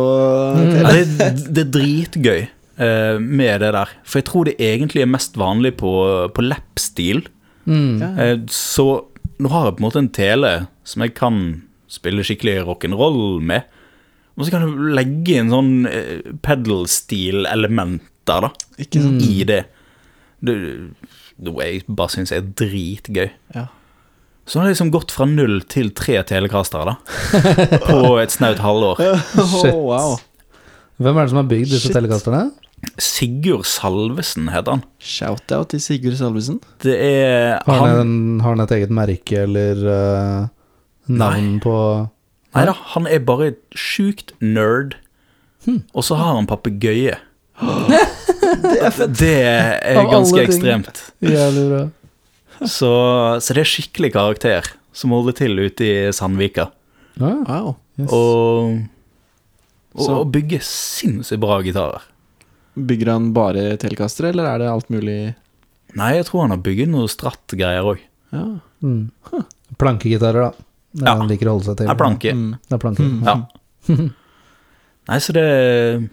[0.55, 0.73] Mm.
[0.77, 2.47] Ja, det, det er dritgøy
[2.79, 3.89] uh, med det der.
[4.05, 5.91] For jeg tror det egentlig er mest vanlig på,
[6.33, 7.25] på lap-stil.
[7.65, 8.01] Mm.
[8.19, 8.85] Eh, så
[9.39, 10.51] nå har jeg på en måte en tele
[10.87, 11.37] som jeg kan
[11.91, 13.67] spille skikkelig rock'n'roll med.
[14.37, 19.19] Og så kan du legge inn sånn eh, pedal-stil-elementer da, Ikke sånn.
[19.21, 19.61] i det.
[20.41, 20.57] det.
[21.43, 23.29] Noe jeg bare syns er dritgøy.
[23.55, 23.67] Ja.
[24.45, 26.95] Så har det liksom gått fra null til tre telekastere da,
[27.85, 28.99] på et snaut halvår.
[29.53, 29.71] Shit.
[29.71, 30.17] Oh, wow.
[30.99, 31.95] Hvem er det som har bygd disse Shit.
[31.95, 32.49] telekasterne?
[33.01, 34.83] Sigurd Salvesen heter han.
[35.01, 36.59] Shout-out til Sigurd Salvesen.
[36.83, 40.49] Det er Har han, han en, har han et eget merke eller uh,
[41.07, 41.77] navn på
[42.53, 44.93] Nei da, han er bare et sjukt nerd.
[45.65, 45.81] Hmm.
[45.97, 47.15] Og så har han papegøye.
[49.19, 51.01] Det er Av alle ganske ekstremt.
[51.25, 51.81] Jævlig bra.
[52.61, 52.91] Så,
[53.41, 56.67] så det er skikkelig karakter som holder til ute i Sandvika.
[57.17, 57.73] Wow.
[57.97, 58.13] yes.
[58.13, 58.77] Og,
[59.97, 62.05] og, og bygger sinnssykt bra gitarer.
[62.73, 65.17] Bygger han bare telekastere, eller er det alt mulig
[65.93, 67.99] Nei, jeg tror han har bygget noe strattgreier òg.
[68.33, 68.47] Ja.
[68.81, 69.43] mm.
[69.77, 70.65] Plankegitarer, da.
[70.93, 71.13] Det Ja.
[71.19, 71.89] Han liker å holde seg til.
[71.89, 72.33] Er planke.
[72.33, 72.55] Mm.
[72.65, 73.05] Det er planke.
[73.05, 73.19] Mm.
[73.27, 73.35] Ja.
[75.09, 76.07] Nei, så det er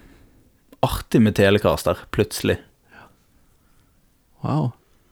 [0.85, 2.59] artig med telekaster, plutselig.
[4.45, 4.71] Wow.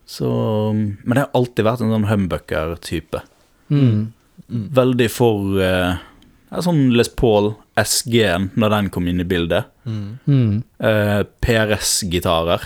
[0.09, 0.29] Så
[0.73, 3.21] Men det har alltid vært en sånn humbucker-type.
[3.69, 4.13] Mm.
[4.49, 4.63] Mm.
[4.73, 5.99] Veldig for eh,
[6.65, 9.69] sånn Les Paul SG-en, når den kom inn i bildet.
[9.85, 10.07] Mm.
[10.29, 10.55] Mm.
[10.85, 12.65] Eh, PRS-gitarer.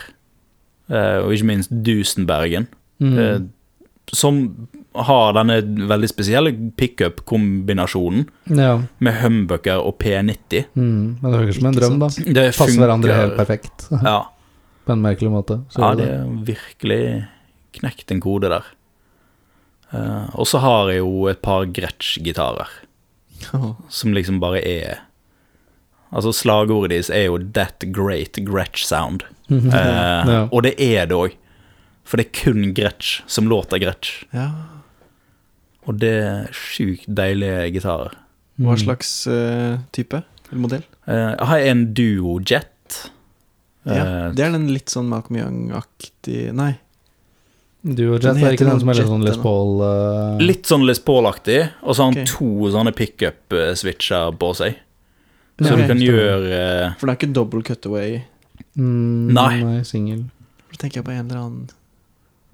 [0.91, 2.69] Eh, og ikke minst Dusenbergen.
[3.04, 3.17] Mm.
[3.19, 3.41] eh,
[4.13, 5.58] som har denne
[5.89, 8.76] veldig spesielle pickup-kombinasjonen ja.
[9.02, 10.67] med humbucker og P90.
[10.76, 11.17] Mm.
[11.21, 12.12] Men det høres ut som en drøm, da.
[12.38, 13.88] Det Passer hverandre helt perfekt.
[14.04, 14.19] Ja,
[14.86, 15.62] På en merkelig måte.
[15.71, 17.04] Så ja, det er virkelig
[17.80, 18.67] knekt en kode der.
[19.93, 22.69] Eh, og så har jeg jo et par Gretsch-gitarer.
[23.90, 25.02] som liksom bare er
[26.14, 29.24] Altså, slagordet deres er jo 'That Great Gretsch Sound'.
[29.50, 29.72] Mhm.
[29.74, 30.48] Eh, Ja.
[30.52, 31.32] Og det er det òg.
[32.06, 34.24] For det er kun Gretsch som låter Gretsch.
[34.34, 34.52] Ja.
[35.88, 38.14] Og det er sjukt deilige gitarer.
[38.60, 38.78] Hva Mm.
[38.78, 40.22] slags uh, type?
[40.52, 40.84] Eller modell?
[41.08, 43.10] Eh, jeg har en Duo Jet.
[43.86, 43.94] Ja,
[44.28, 46.76] Eh, det er den litt sånn Malcolm Young-aktig Nei.
[47.84, 49.38] Du og Jet er ikke den som er litt sånn Les.
[49.43, 50.39] Paul uh...
[50.39, 52.30] Litt sånn Les Paul-aktig, og så har han okay.
[52.32, 54.78] to sånne pickup-switcher på seg.
[55.60, 56.93] Så Ja, du kan gjøre uh...
[57.02, 58.22] For det er ikke double cutaway.
[58.80, 59.58] mm, Nei.
[59.65, 60.24] Nei, singel.
[60.72, 61.67] Da tenker jeg på en eller annen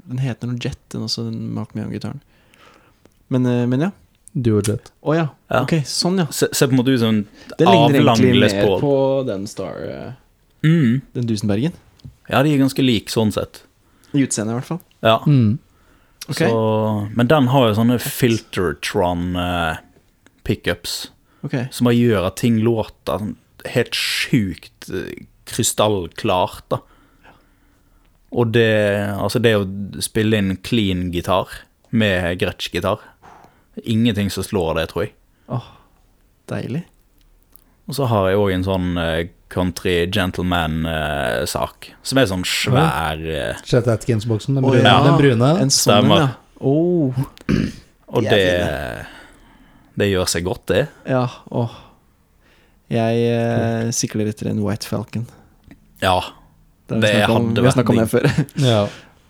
[0.09, 2.25] Den heter noe Jet, den også, den Mark Young-gitaren.
[3.29, 3.93] Men, eh, men ja.
[4.33, 4.89] Du og Jet.
[5.05, 5.29] Å ja.
[5.53, 5.61] Ja.
[5.61, 6.25] Ok, sånn ja.
[6.33, 8.97] se, se på en måte ut som en Det ligner egentlig mer på
[9.29, 10.11] den Star uh...
[10.65, 11.05] Mm.
[11.13, 11.77] Den Dusenbergen.
[12.25, 13.61] Ja, de er ganske like sånn sett.
[14.09, 14.81] I utseendet, i hvert fall.
[15.05, 15.19] Ja.
[15.27, 15.57] Mm.
[16.29, 16.49] Okay.
[16.49, 19.79] Så, men den har jo sånne Filtertron eh,
[20.45, 21.07] pickups
[21.39, 21.69] Okay.
[21.71, 23.37] som bare gjør at ting låter sånn
[23.71, 26.81] helt sjukt eh, krystallklart, da.
[28.35, 29.63] Og det Altså, det å
[30.03, 31.47] spille inn clean gitar
[31.89, 33.01] med Gretsch-gitar
[33.79, 35.13] Ingenting som slår det, tror jeg.
[35.47, 35.69] Åh,
[36.51, 36.83] deilig.
[37.87, 43.61] Og så har jeg òg en sånn eh, country gentleman-sak, som er sånn svær eh,
[43.65, 44.83] Chet Atkins-boksen, den brune.
[44.85, 44.97] ja.
[45.05, 45.49] Den brune.
[45.63, 46.27] En sånn ja.
[46.59, 47.15] Oh,
[48.11, 49.05] Og De er det
[49.99, 50.83] Det gjør seg godt, det.
[51.07, 51.71] ja, åh.
[52.89, 55.27] Jeg eh, sikler etter en White Falcon.
[56.01, 56.15] Ja.
[56.89, 58.25] Det hadde om, hadde Vi har snakka om det før.
[58.71, 58.79] Ja.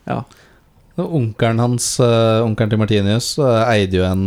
[0.07, 0.19] ja.
[0.99, 4.23] Onkelen hans, uh, onkelen til Martinius, uh, eide jo en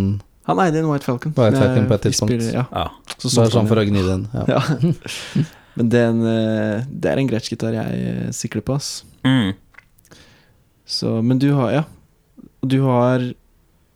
[0.48, 1.32] Han eide en White Falcon.
[1.36, 2.32] White Falcon på et tidspunkt.
[2.32, 2.64] Spiller, Ja.
[2.72, 2.86] ja.
[3.18, 3.92] Så Bare solgte han sånn for å den.
[3.92, 4.28] gni det inn.
[4.48, 5.48] Ja.
[5.76, 9.04] Men det er en, eh, det er en Gretsch-gitar jeg eh, sikler på, ass.
[9.24, 9.52] Mm.
[10.84, 11.84] Så, men du har, ja.
[12.62, 13.22] Du har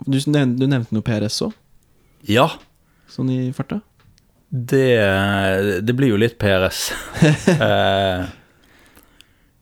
[0.07, 1.53] Du, nevnte- du nevnte noe PRS òg,
[2.29, 2.47] ja.
[3.11, 3.79] sånn i farta?
[4.53, 6.91] Det, det blir jo litt PRS.
[7.57, 8.27] eh,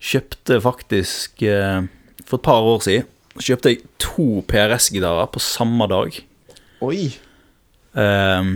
[0.05, 1.87] kjøpte faktisk eh,
[2.27, 6.19] For et par år siden kjøpte jeg to PRS-gitarer på samme dag.
[6.87, 7.09] Oi!
[7.99, 8.51] Eh,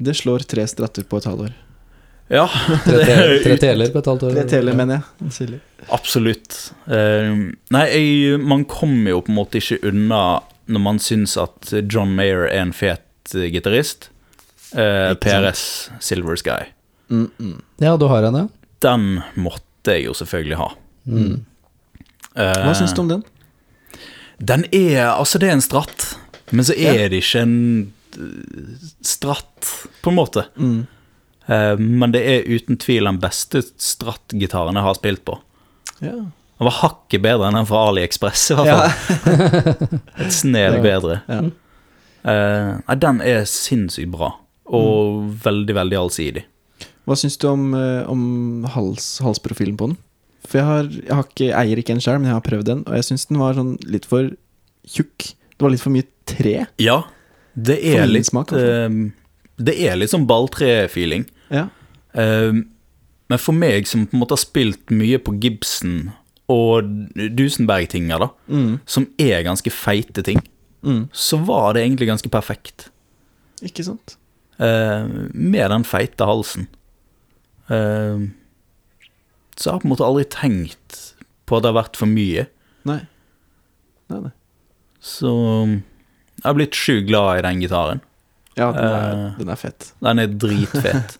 [0.00, 1.50] Det slår tre stratter på et halvår.
[2.30, 2.44] Ja,
[2.84, 3.00] Tre,
[3.52, 4.36] er teler på et halvt år.
[4.36, 5.32] Tre teler, mener jeg.
[5.34, 5.60] Silje.
[5.90, 6.58] absolutt.
[6.86, 10.22] Uh, nei, jeg, man kommer jo på en måte ikke unna
[10.70, 14.10] når man syns at John Mayer er en fet eh, gitarist.
[14.70, 16.68] Uh, PRS Silver Sky.
[17.10, 17.56] Mm, mm.
[17.82, 18.44] Ja, du har henne?
[18.84, 20.68] Den måtte jeg jo selvfølgelig ha.
[21.10, 21.40] Mm.
[22.38, 23.24] Uh, Hva syns du om den?
[24.38, 26.12] Den er Altså, det er en stratt,
[26.54, 27.08] men så er Ja.
[27.10, 27.56] det ikke en
[28.14, 30.46] eh, stratt, på en måte.
[30.56, 30.86] Mm.
[31.50, 35.38] Eh, men det er uten tvil den beste Stratt-gitaren jeg har spilt på.
[36.00, 36.14] Ja.
[36.60, 38.76] Den var hakket bedre enn den fra AliExpress, i hvert ja.
[40.26, 41.22] Et snev bedre.
[41.30, 41.40] ja.
[42.20, 44.34] Eh, nei, den er sinnssykt bra,
[44.68, 45.30] og Mm.
[45.42, 46.42] veldig, veldig allsidig.
[47.08, 49.96] Hva syns du om, eh, om hals, halsprofilen på den?
[50.44, 52.82] For jeg, har, jeg har ikke, eier ikke en sjøl, men jeg har prøvd den,
[52.86, 54.28] og jeg syns den var sånn litt for
[54.86, 55.30] tjukk.
[55.56, 56.66] Det var litt for mye tre.
[56.78, 56.98] Ja,
[57.56, 58.88] det er litt smak, eh,
[59.60, 61.24] Det er litt sånn balltre-feeling.
[61.50, 61.68] Ja.
[62.16, 62.62] Uh,
[63.30, 66.10] men for meg som på en måte har spilt mye på Gibson
[66.50, 68.80] og Dusenberg-tinger, da, Mm.
[68.86, 70.40] som er ganske feite ting,
[70.82, 71.08] Mm.
[71.12, 72.88] så var det egentlig ganske perfekt.
[73.62, 74.16] Ikke sant?
[74.58, 76.66] Uh, med den feite halsen.
[77.70, 78.30] Uh,
[79.56, 81.14] så jeg har på en måte aldri tenkt
[81.46, 82.46] på at det har vært for mye.
[82.88, 83.00] Nei.
[84.10, 84.32] Nei, nei.
[85.00, 85.30] Så
[85.68, 88.00] jeg har blitt sjukt glad i den gitaren.
[88.60, 89.82] Ja, den er, uh, den er fett.
[90.04, 91.10] Den er dritfett.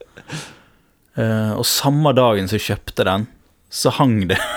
[1.17, 3.23] uh, og samme dagen som jeg kjøpte den,
[3.71, 4.41] så hang det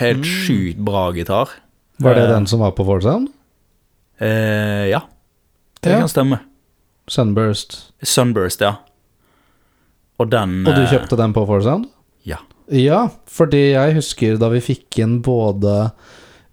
[0.00, 1.48] Helt sjukt bra gitar.
[2.00, 3.28] Var det Eh, den som var på Forsound?
[4.20, 5.02] Eh, ja,
[5.82, 5.98] det Ja.
[6.00, 6.38] kan stemme.
[7.08, 7.92] Sunburst.
[8.02, 8.76] Sunburst, ja.
[10.20, 11.86] Og den Og du eh, kjøpte den på Forsound?
[12.24, 12.38] Ja.
[12.70, 15.90] Ja, fordi jeg husker da vi fikk inn både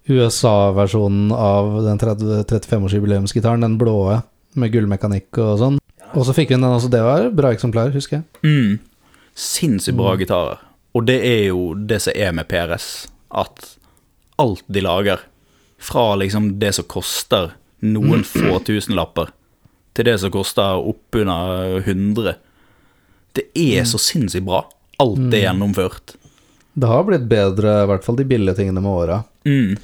[0.10, 4.22] USA-versjonen av den 35-årsjubileumsgitaren, den blåe
[4.58, 5.80] med gullmekanikk og sånn.
[6.16, 8.26] Og så fikk vi inn den også, det var bra eksemplar, husker jeg.
[8.48, 8.80] Mm,
[9.38, 10.58] Sinnssykt bra gitarer.
[10.98, 13.08] Og det er jo det som er med PRS,
[13.38, 13.76] at
[14.42, 15.20] alt de lager,
[15.80, 17.52] fra liksom det som koster
[17.86, 19.30] noen få tusenlapper,
[19.94, 22.36] til det som koster oppunder 100,
[23.38, 24.64] det er så sinnssykt bra.
[24.98, 26.16] Alt er gjennomført.
[26.78, 29.22] Det har blitt bedre, i hvert fall de billige tingene med åra.
[29.46, 29.78] Mm.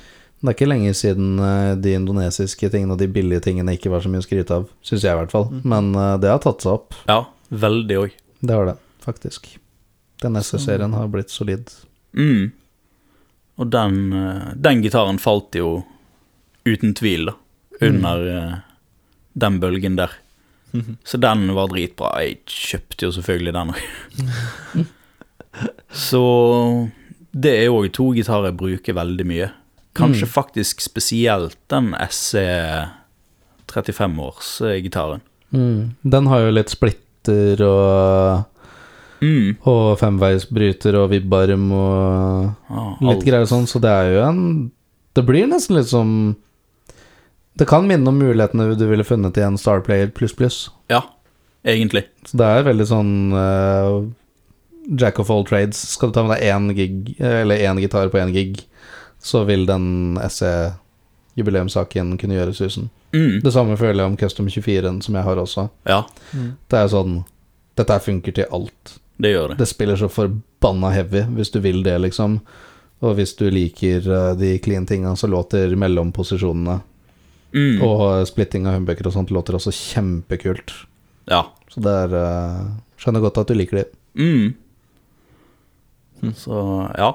[0.43, 4.03] Det er ikke lenge siden eh, de indonesiske tingene og de billige tingene ikke var
[4.03, 5.47] så mye å skryte av, syns jeg i hvert fall.
[5.63, 6.97] Men eh, det har tatt seg opp.
[7.07, 7.21] Ja,
[7.63, 8.17] veldig òg.
[8.43, 8.75] Det har det,
[9.05, 9.47] faktisk.
[10.21, 11.71] Den SS-serien har blitt solid.
[12.17, 12.51] Mm.
[13.61, 15.83] Og den, eh, den gitaren falt jo
[16.65, 17.35] uten tvil, da,
[17.83, 18.59] under mm.
[19.45, 20.13] den bølgen der.
[21.09, 22.15] Så den var dritbra.
[22.23, 24.85] Jeg kjøpte jo selvfølgelig den òg.
[26.07, 26.23] Så
[27.33, 29.51] det er òg to gitarer jeg bruker veldig mye.
[29.93, 32.45] Kanskje faktisk spesielt den SE
[33.69, 35.21] 35-årsgitaren.
[35.53, 35.93] Mm.
[36.01, 38.47] Den har jo litt splitter og,
[39.23, 39.55] Mm.
[39.69, 44.39] og femveisbryter og vibbarm og ah, litt greier greier sånn, så det er jo en
[45.15, 46.33] Det blir nesten litt som
[47.55, 50.57] Det kan minne om mulighetene du ville funnet i en Starplayer pluss pluss.
[50.89, 51.03] Ja,
[51.63, 52.07] egentlig.
[52.25, 54.01] Så det er veldig sånn uh,
[54.99, 55.77] Jack of all trades.
[55.93, 58.65] Skal du ta med deg én gig, eller én gitar på én gig,
[59.21, 62.89] så vil den SE-jubileumssaken kunne gjøre susen.
[63.13, 63.43] Mm.
[63.45, 65.67] Det samme føler jeg om Custom 24-en, som jeg har også.
[65.87, 66.01] Ja,
[66.33, 67.21] Det er sånn
[67.75, 68.99] Dette funker til alt.
[69.17, 69.57] det gjør det.
[69.57, 72.39] Det spiller så forbanna heavy, hvis du vil det, liksom.
[73.03, 76.81] Og hvis du liker eh, de clean tinga, så låter mellomposisjonene
[77.53, 77.83] Mm.
[77.85, 80.71] Og splitting av humbucker og sånt låter også kjempekult.
[81.29, 81.43] Ja.
[81.69, 82.63] Så det er eh,
[82.97, 83.83] Skjønner godt at du liker de.
[84.17, 84.55] Mm.
[86.33, 87.11] Så ja.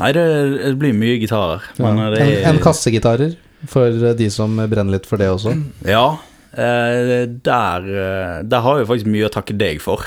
[0.00, 0.24] Nei, det,
[0.58, 1.62] det blir mye gitarer.
[1.78, 2.08] Men Ja.
[2.10, 3.36] det En, er en kassegitarer,
[3.70, 5.54] for eh, de som brenner litt for det også.
[5.86, 6.16] Ja.
[6.54, 10.04] Eh, der, eh, der har vi faktisk mye å takke deg for.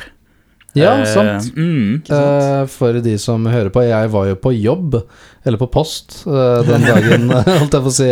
[0.77, 1.51] Ja, Eh, sant.
[1.57, 2.03] Mm.
[2.05, 2.69] sant.
[2.69, 4.99] for de som hører på, jeg var jo på jobb,
[5.45, 7.29] eller på post, den dagen
[7.59, 8.11] holdt jeg på å si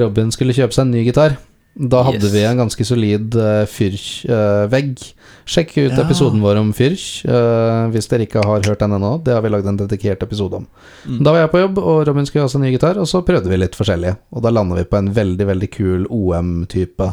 [0.00, 1.36] Robin skulle kjøpe seg en ny gitar.
[1.76, 2.32] Da hadde Yes.
[2.32, 5.00] vi en ganske solid uh, Fyrch-vegg.
[5.44, 6.04] Sjekk ut Ja.
[6.04, 9.22] episoden vår om Fyrch, uh, hvis dere ikke har hørt den ennå.
[9.24, 10.66] Det har vi lagd en dedikert episode om.
[11.04, 11.18] Mm.
[11.24, 13.50] Da var jeg på jobb, og Robin skulle ha seg ny gitar, og så prøvde
[13.50, 14.16] vi litt forskjellige.
[14.32, 17.10] Og da landa vi på en veldig, veldig kul OM-type.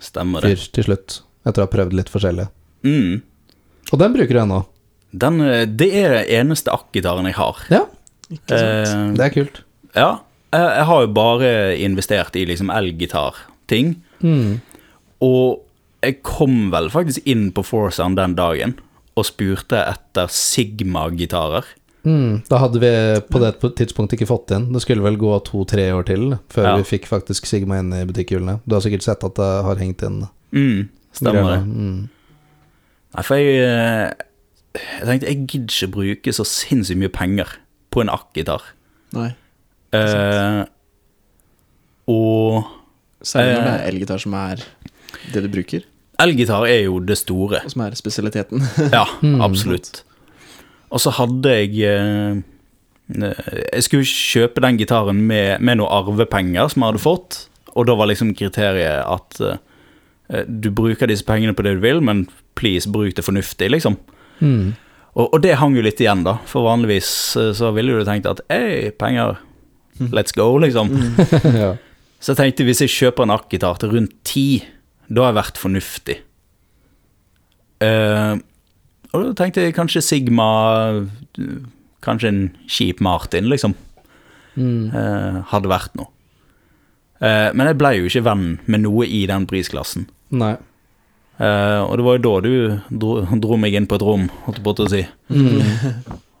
[0.00, 1.20] Fyrch til slutt.
[1.46, 2.48] Etter å ha prøvd litt forskjellig.
[2.84, 3.20] Mm.
[3.92, 4.62] Og den bruker du ennå.
[5.12, 7.56] Den, eh, det er den eneste akkgitaren jeg har.
[7.70, 7.84] Ja,
[8.30, 8.88] Ikke sant?
[8.88, 9.62] Eh, det er kult.
[9.94, 10.18] ja.
[10.50, 12.70] Jeg, har jo bare investert i liksom
[13.68, 14.02] elgitar-ting.
[14.22, 14.60] Mm.
[15.20, 15.62] Og
[16.02, 18.76] jeg kom vel faktisk inn på Forsound den dagen
[19.18, 21.64] og spurte etter Sigma-gitarer.
[22.04, 22.90] Mm, da hadde vi
[23.28, 24.72] på det tidspunktet ikke fått inn.
[24.72, 26.76] Det skulle vel gå to-tre år til før Ja.
[26.76, 28.60] vi fikk faktisk Sigma inn i butikkhyllene.
[28.66, 30.28] Du har sikkert sett at det har hengt inn.
[30.52, 31.66] Mm, stemmer det.
[31.66, 32.08] Mm.
[33.14, 34.12] Nei, for jeg, eh,
[35.00, 37.48] jeg tenkte jeg gidder ikke bruke så sinnssykt mye penger
[37.90, 38.62] på en akkgitar.
[39.12, 39.34] Nei.
[39.92, 40.64] Eh,
[42.06, 42.64] og
[43.22, 43.78] Særlig når det Eh.
[43.86, 44.56] er elgitar som er
[45.32, 45.82] det du bruker,
[46.20, 47.60] elgitar er jo det store.
[47.64, 48.62] og som er spesialiteten.
[48.92, 49.40] Ja, Mm.
[49.42, 50.02] absolutt.
[50.90, 52.42] Og så hadde jeg eh,
[53.72, 57.38] Jeg skulle kjøpe den gitaren med, med noen arvepenger som jeg hadde fått,
[57.74, 62.00] og da var liksom kriteriet at eh, du bruker disse pengene på det du vil,
[62.04, 63.96] men please, bruk det fornuftig, liksom.
[64.40, 64.74] Mm.
[65.16, 67.08] Og, og det hang jo litt igjen, da, for vanligvis
[67.40, 69.38] eh, så ville du tenkt at hei, penger,
[70.12, 70.92] let's go, liksom.
[71.62, 71.76] ja.
[72.18, 74.62] Så jeg tenkte hvis jeg kjøper en akkitar til rundt ti,
[75.08, 76.20] da har jeg vært fornuftig.
[77.78, 78.40] Uh,
[79.14, 80.48] og da tenkte jeg kanskje Sigma,
[82.04, 83.76] kanskje en kjip Martin, liksom,
[84.58, 84.90] Mm.
[84.92, 86.08] Uh, hadde vært noe.
[87.18, 90.02] Uh, men jeg ble jo ikke venn med noe i den prisklassen.
[90.34, 90.54] Nei.
[91.38, 92.52] Uh, og det var jo da du
[93.02, 93.10] dro,
[93.44, 95.02] dro meg inn på et rom, holdt jeg på å si.
[95.30, 95.60] Mm.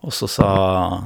[0.06, 0.48] Og så sa,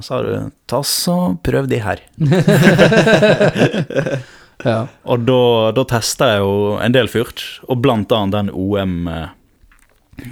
[0.05, 0.33] sa du
[0.69, 1.99] ta så prøv de her.
[4.65, 4.87] Ja.
[5.09, 5.39] Og da,
[5.77, 9.31] da testa jeg jo en del fyrt, og blant annet den OM eh,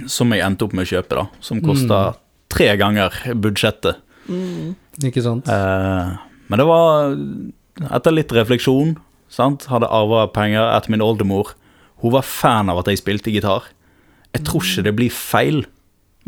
[0.09, 1.25] som jeg endte opp med å kjøpe, da.
[1.43, 2.01] Som kosta
[2.51, 3.99] tre ganger budsjettet.
[5.03, 5.49] Ikke sant?
[5.49, 6.13] Eh,
[6.51, 7.15] men det var
[7.91, 8.95] etter litt refleksjon,
[9.31, 9.67] sant.
[9.71, 11.53] Hadde arva penger etter min oldemor.
[12.03, 13.67] Hun var fan av at jeg spilte gitar.
[14.31, 15.65] Jeg tror ikke det blir feil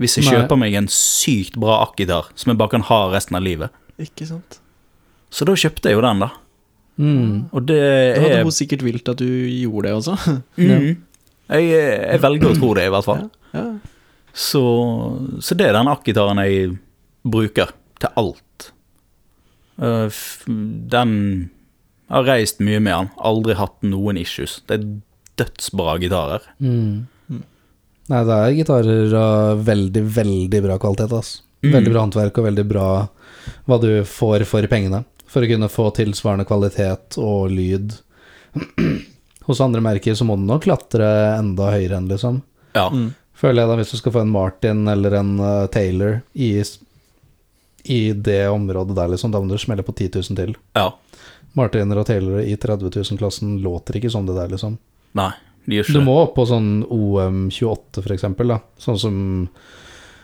[0.01, 0.33] hvis jeg Nei.
[0.33, 3.73] kjøper meg en sykt bra akkgitar som jeg bare kan ha resten av livet.
[4.01, 4.57] Ikke sant?
[5.33, 6.31] Så da kjøpte jeg jo den, da.
[6.97, 7.49] Mm.
[7.51, 10.17] Og det Da hadde er hun sikkert vilt at du gjorde det også.
[10.61, 10.91] Mm.
[11.49, 13.23] jeg, jeg velger å tro det, i hvert fall.
[13.53, 13.65] Ja.
[14.33, 14.61] Så,
[15.43, 16.75] så det er den akkgitaren jeg
[17.23, 18.69] bruker til alt.
[19.81, 21.13] Eh, Den
[22.13, 24.59] jeg har reist mye med den, aldri hatt noen issues.
[24.69, 24.83] Det er
[25.39, 26.43] dødsbra gitarer.
[26.61, 27.07] Mm.
[28.11, 31.41] Nei, det er gitarer av veldig, veldig bra kvalitet, altså.
[31.63, 31.71] Mm.
[31.77, 32.87] Veldig bra håndverk og veldig bra
[33.65, 34.99] hva du får for pengene.
[35.34, 37.95] For å kunne få tilsvarende kvalitet og lyd.
[39.47, 42.41] Hos andre merker så må du nok klatre enda høyere enn, liksom.
[42.77, 42.88] Ja.
[42.93, 43.11] Mm.
[43.36, 46.53] Føler jeg da, hvis du skal få en Martin eller en uh, Taylor i,
[47.84, 50.55] i det området der, liksom, da må du smelle på 10 000 til.
[50.79, 50.91] ja.
[51.53, 54.77] Martiner og Taylor i 30 000-klassen låter ikke som det der, liksom.
[55.13, 55.29] Nei,
[55.65, 58.57] de gjør Du ikke må opp på sånn OM28 for eksempel, da.
[58.81, 59.19] Sånn som,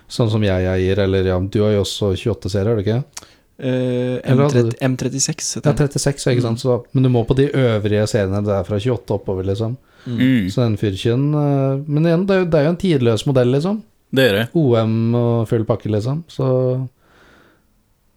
[0.10, 3.30] sånn som jeg eier, eller ja, du har jo også 28-serie, har du ikke?
[3.60, 6.62] Eh, M30, M36 Ja, 36, ikke sant.
[6.62, 9.74] Så, men du må på de øvrige seriene, det er fra 28 oppover, liksom.
[10.08, 13.26] Mm, Så den Fyrkjen eh, Men igjen, det er, jo, det er jo en tidløs
[13.28, 13.82] modell, liksom.
[14.16, 14.46] det er det.
[14.56, 16.24] OM og full pakke, liksom.
[16.32, 16.48] Så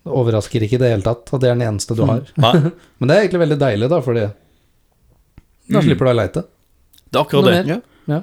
[0.02, 2.22] det overrasker ikke i det hele tatt at det er den eneste du har.
[2.38, 2.70] Mm.
[3.02, 4.28] Men det er egentlig veldig deilig, da, fordi
[5.72, 5.84] da Mm.
[5.86, 6.40] slipper du å leite.
[7.10, 7.60] det er akkurat det.
[7.70, 7.76] Ja.
[8.10, 8.22] Ja.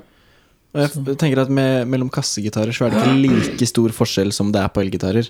[0.76, 4.52] Og jeg tenker at med, mellom kassegitarer så er det ikke like stor forskjell som
[4.54, 5.30] det er på elgitarer.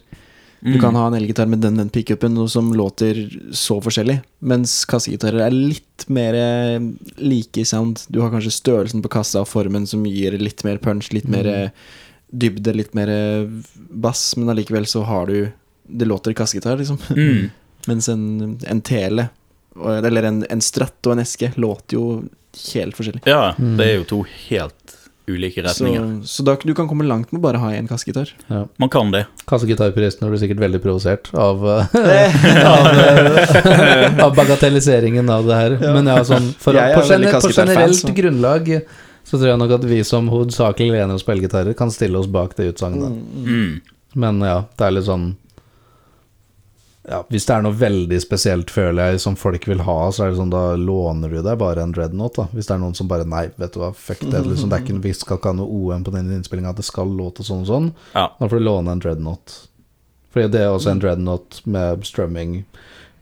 [0.62, 0.82] Du Mm.
[0.82, 3.16] kan ha en elgitar med den, den pickupen, noe som låter
[3.56, 4.18] så forskjellig.
[4.42, 6.80] Mens kassegitarer er litt mer eh,
[7.18, 8.02] like i sound.
[8.10, 11.48] Du har kanskje størrelsen på kassa og formen som gir litt mer punch, litt mer
[11.48, 11.70] eh,
[12.36, 13.48] dybde, litt mer eh,
[13.90, 15.52] bass, men allikevel så har du
[15.92, 17.00] Det låter kassegitar, liksom.
[17.16, 17.50] Mm.
[17.88, 19.30] Mens en, en tele,
[19.80, 22.04] eller en, en stratt og en eske, låter jo
[22.76, 23.22] helt forskjellig.
[23.26, 23.78] Ja, Mm.
[23.80, 24.96] det er jo to helt
[25.30, 26.08] ulike retninger.
[26.28, 28.32] så da, du kan komme langt med bare å ha én kassegitar.
[28.48, 28.64] Ja.
[28.82, 29.26] Man kan det.
[29.50, 31.94] Kassegitarpuristene blir sikkert veldig provosert av, eh,
[32.74, 35.78] av, eh, av bagatelliseringen av det her.
[35.80, 35.94] Ja.
[35.98, 38.14] Men ja, sånn for, på, gener, på generelt så.
[38.16, 38.74] grunnlag
[39.30, 42.30] så tror jeg nok at vi som hovedsakelig lener oss på elgitarer, kan stille oss
[42.32, 43.14] bak det utsagnet.
[43.46, 43.78] Mm.
[44.18, 45.32] Men ja, det er litt sånn
[47.10, 50.30] ja, Hvis det er noe veldig spesielt, føler jeg, som folk vil ha, så er
[50.30, 52.36] det sånn, da låner du deg bare en dreadnought.
[52.38, 54.44] da Hvis det er noen som bare Nei, vet du hva, fuck det.
[54.46, 57.10] Liksom, det er ikke, vi skal ikke ha noe OM på den innspillinga, det skal
[57.10, 57.90] låte sånn og sånn.
[58.14, 58.28] Ja.
[58.38, 59.58] Da får du låne en dreadnought.
[60.36, 62.54] Fordi det er også en dreadnought med strømming.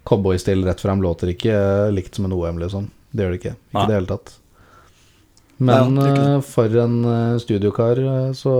[0.09, 2.91] Cowboystil rett frem låter ikke eh, likt som en OM, liksom.
[3.15, 3.55] Det gjør det ikke.
[3.55, 3.88] Ikke i ja.
[3.88, 4.35] det hele tatt.
[5.63, 8.03] Men Nei, eh, for en eh, studiokar
[8.35, 8.53] så,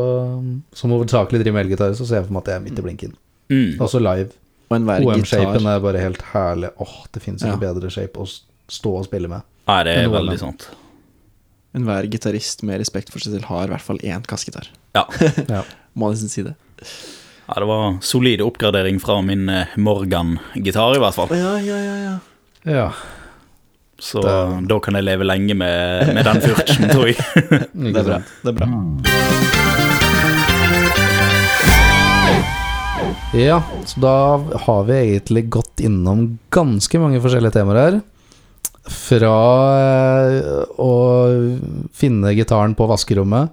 [0.72, 2.88] som hovedsakelig driver med elgitar, så ser jeg for meg at det er midt i
[2.88, 3.18] blinken.
[3.52, 3.72] Mm.
[3.84, 4.32] Også live.
[4.70, 6.70] Og enhver OM-shapen er bare helt herlig.
[6.84, 7.74] Åh, det fins ikke Ja.
[7.74, 8.28] bedre shape å
[8.68, 9.42] stå og spille med.
[9.68, 10.68] Nei, det er veldig sant.
[11.76, 14.68] Enhver gitarist med respekt for seg selv har i hvert fall én kassegitar.
[14.96, 15.06] Ja.
[15.48, 15.64] Ja.
[15.98, 16.54] Må nesten si det.
[17.48, 21.32] ja, det var solid oppgradering fra min eh, Morgan-gitar, i hvert fall.
[21.32, 22.18] Ja, ja, ja, ja.
[22.66, 22.92] ja.
[24.00, 27.18] Så Det- da kan jeg leve lenge med, med den furchen, tror jeg.
[27.74, 28.22] Det er bra.
[28.44, 29.47] Det er bra.
[33.38, 34.14] Ja, så da
[34.66, 37.98] har vi egentlig gått innom ganske mange forskjellige temaer her.
[38.88, 39.34] Fra
[39.78, 40.94] eh, å
[41.94, 43.52] finne gitaren på vaskerommet,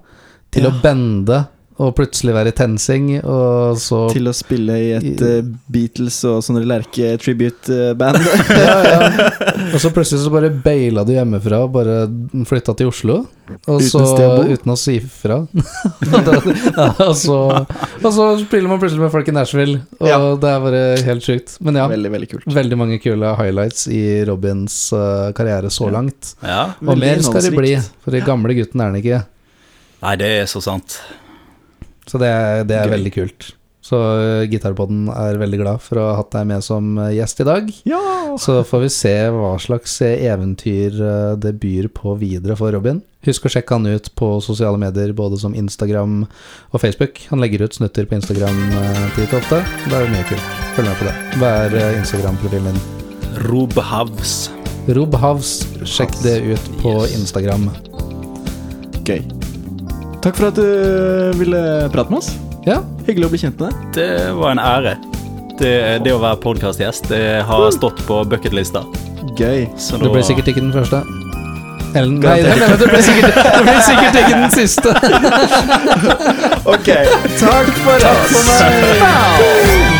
[0.55, 0.71] til Ja.
[0.71, 1.41] å bende
[1.75, 6.21] og plutselig være i TenSing, og så Til å spille i et I- eh, Beatles
[6.29, 8.19] og sånne Lerche tribute-band.
[8.55, 9.09] ja, ja.
[9.75, 11.95] Og så plutselig så bare baila du hjemmefra og bare
[12.47, 13.15] flytta til Oslo.
[13.67, 14.45] Og Uten så, å?
[14.47, 15.41] Uten å si fra.
[15.51, 20.19] ja, og, så, og så spiller man plutselig med folk i Nashville, og Ja.
[20.39, 21.57] det er bare helt sjukt.
[21.65, 22.47] Men ja, Veldig, veldig kult.
[22.55, 26.35] veldig mange kule highlights i Robins uh, karriere så langt.
[26.45, 26.69] Ja.
[26.85, 29.23] Og mer skal det bli, for den gamle gutten er han ikke.
[30.05, 30.99] Nei, det er så sant.
[32.05, 32.95] Så det, er- det er Gøy.
[32.99, 33.51] veldig kult.
[33.85, 37.43] Så uh, Gitarpodden er veldig glad for å ha hatt deg med som eh, gjest
[37.43, 37.67] i dag.
[37.85, 37.99] Ja!
[38.41, 43.03] Så får vi se hva slags eh, eventyr eh, det byr på videre for Robin.
[43.29, 47.21] Husk å sjekke han ut på sosiale medier, både som Instagram og Facebook.
[47.29, 49.61] Han legger ut snutter på Instagram eh, titt og ofte.
[49.85, 50.49] Da er det mye kult.
[50.79, 51.15] Følg med på det.
[51.37, 52.83] Hva er eh, Instagram-profilen din?
[53.45, 54.35] Robhavs.
[54.97, 55.59] Robhavs.
[55.85, 57.19] Sjekk det ut på Yes.
[57.21, 57.69] Instagram.
[59.05, 59.21] Gøy.
[60.25, 60.65] Takk for at du
[61.37, 61.59] ville
[61.93, 62.31] prate med oss.
[62.65, 63.91] Ja, Hyggelig å bli kjent med deg.
[63.93, 64.95] Det var en ære.
[65.59, 65.73] Det,
[66.03, 67.11] det å være podkastgjest
[67.47, 68.81] har stått på bucketlista.
[69.37, 69.67] Gøy.
[69.77, 71.03] Så du da- blir sikkert ikke den første.
[71.95, 74.89] Ellen, nei, du blir sikkert, du blir sikkert ikke den siste.
[76.65, 76.89] Ok.
[77.37, 79.93] Takk for oss.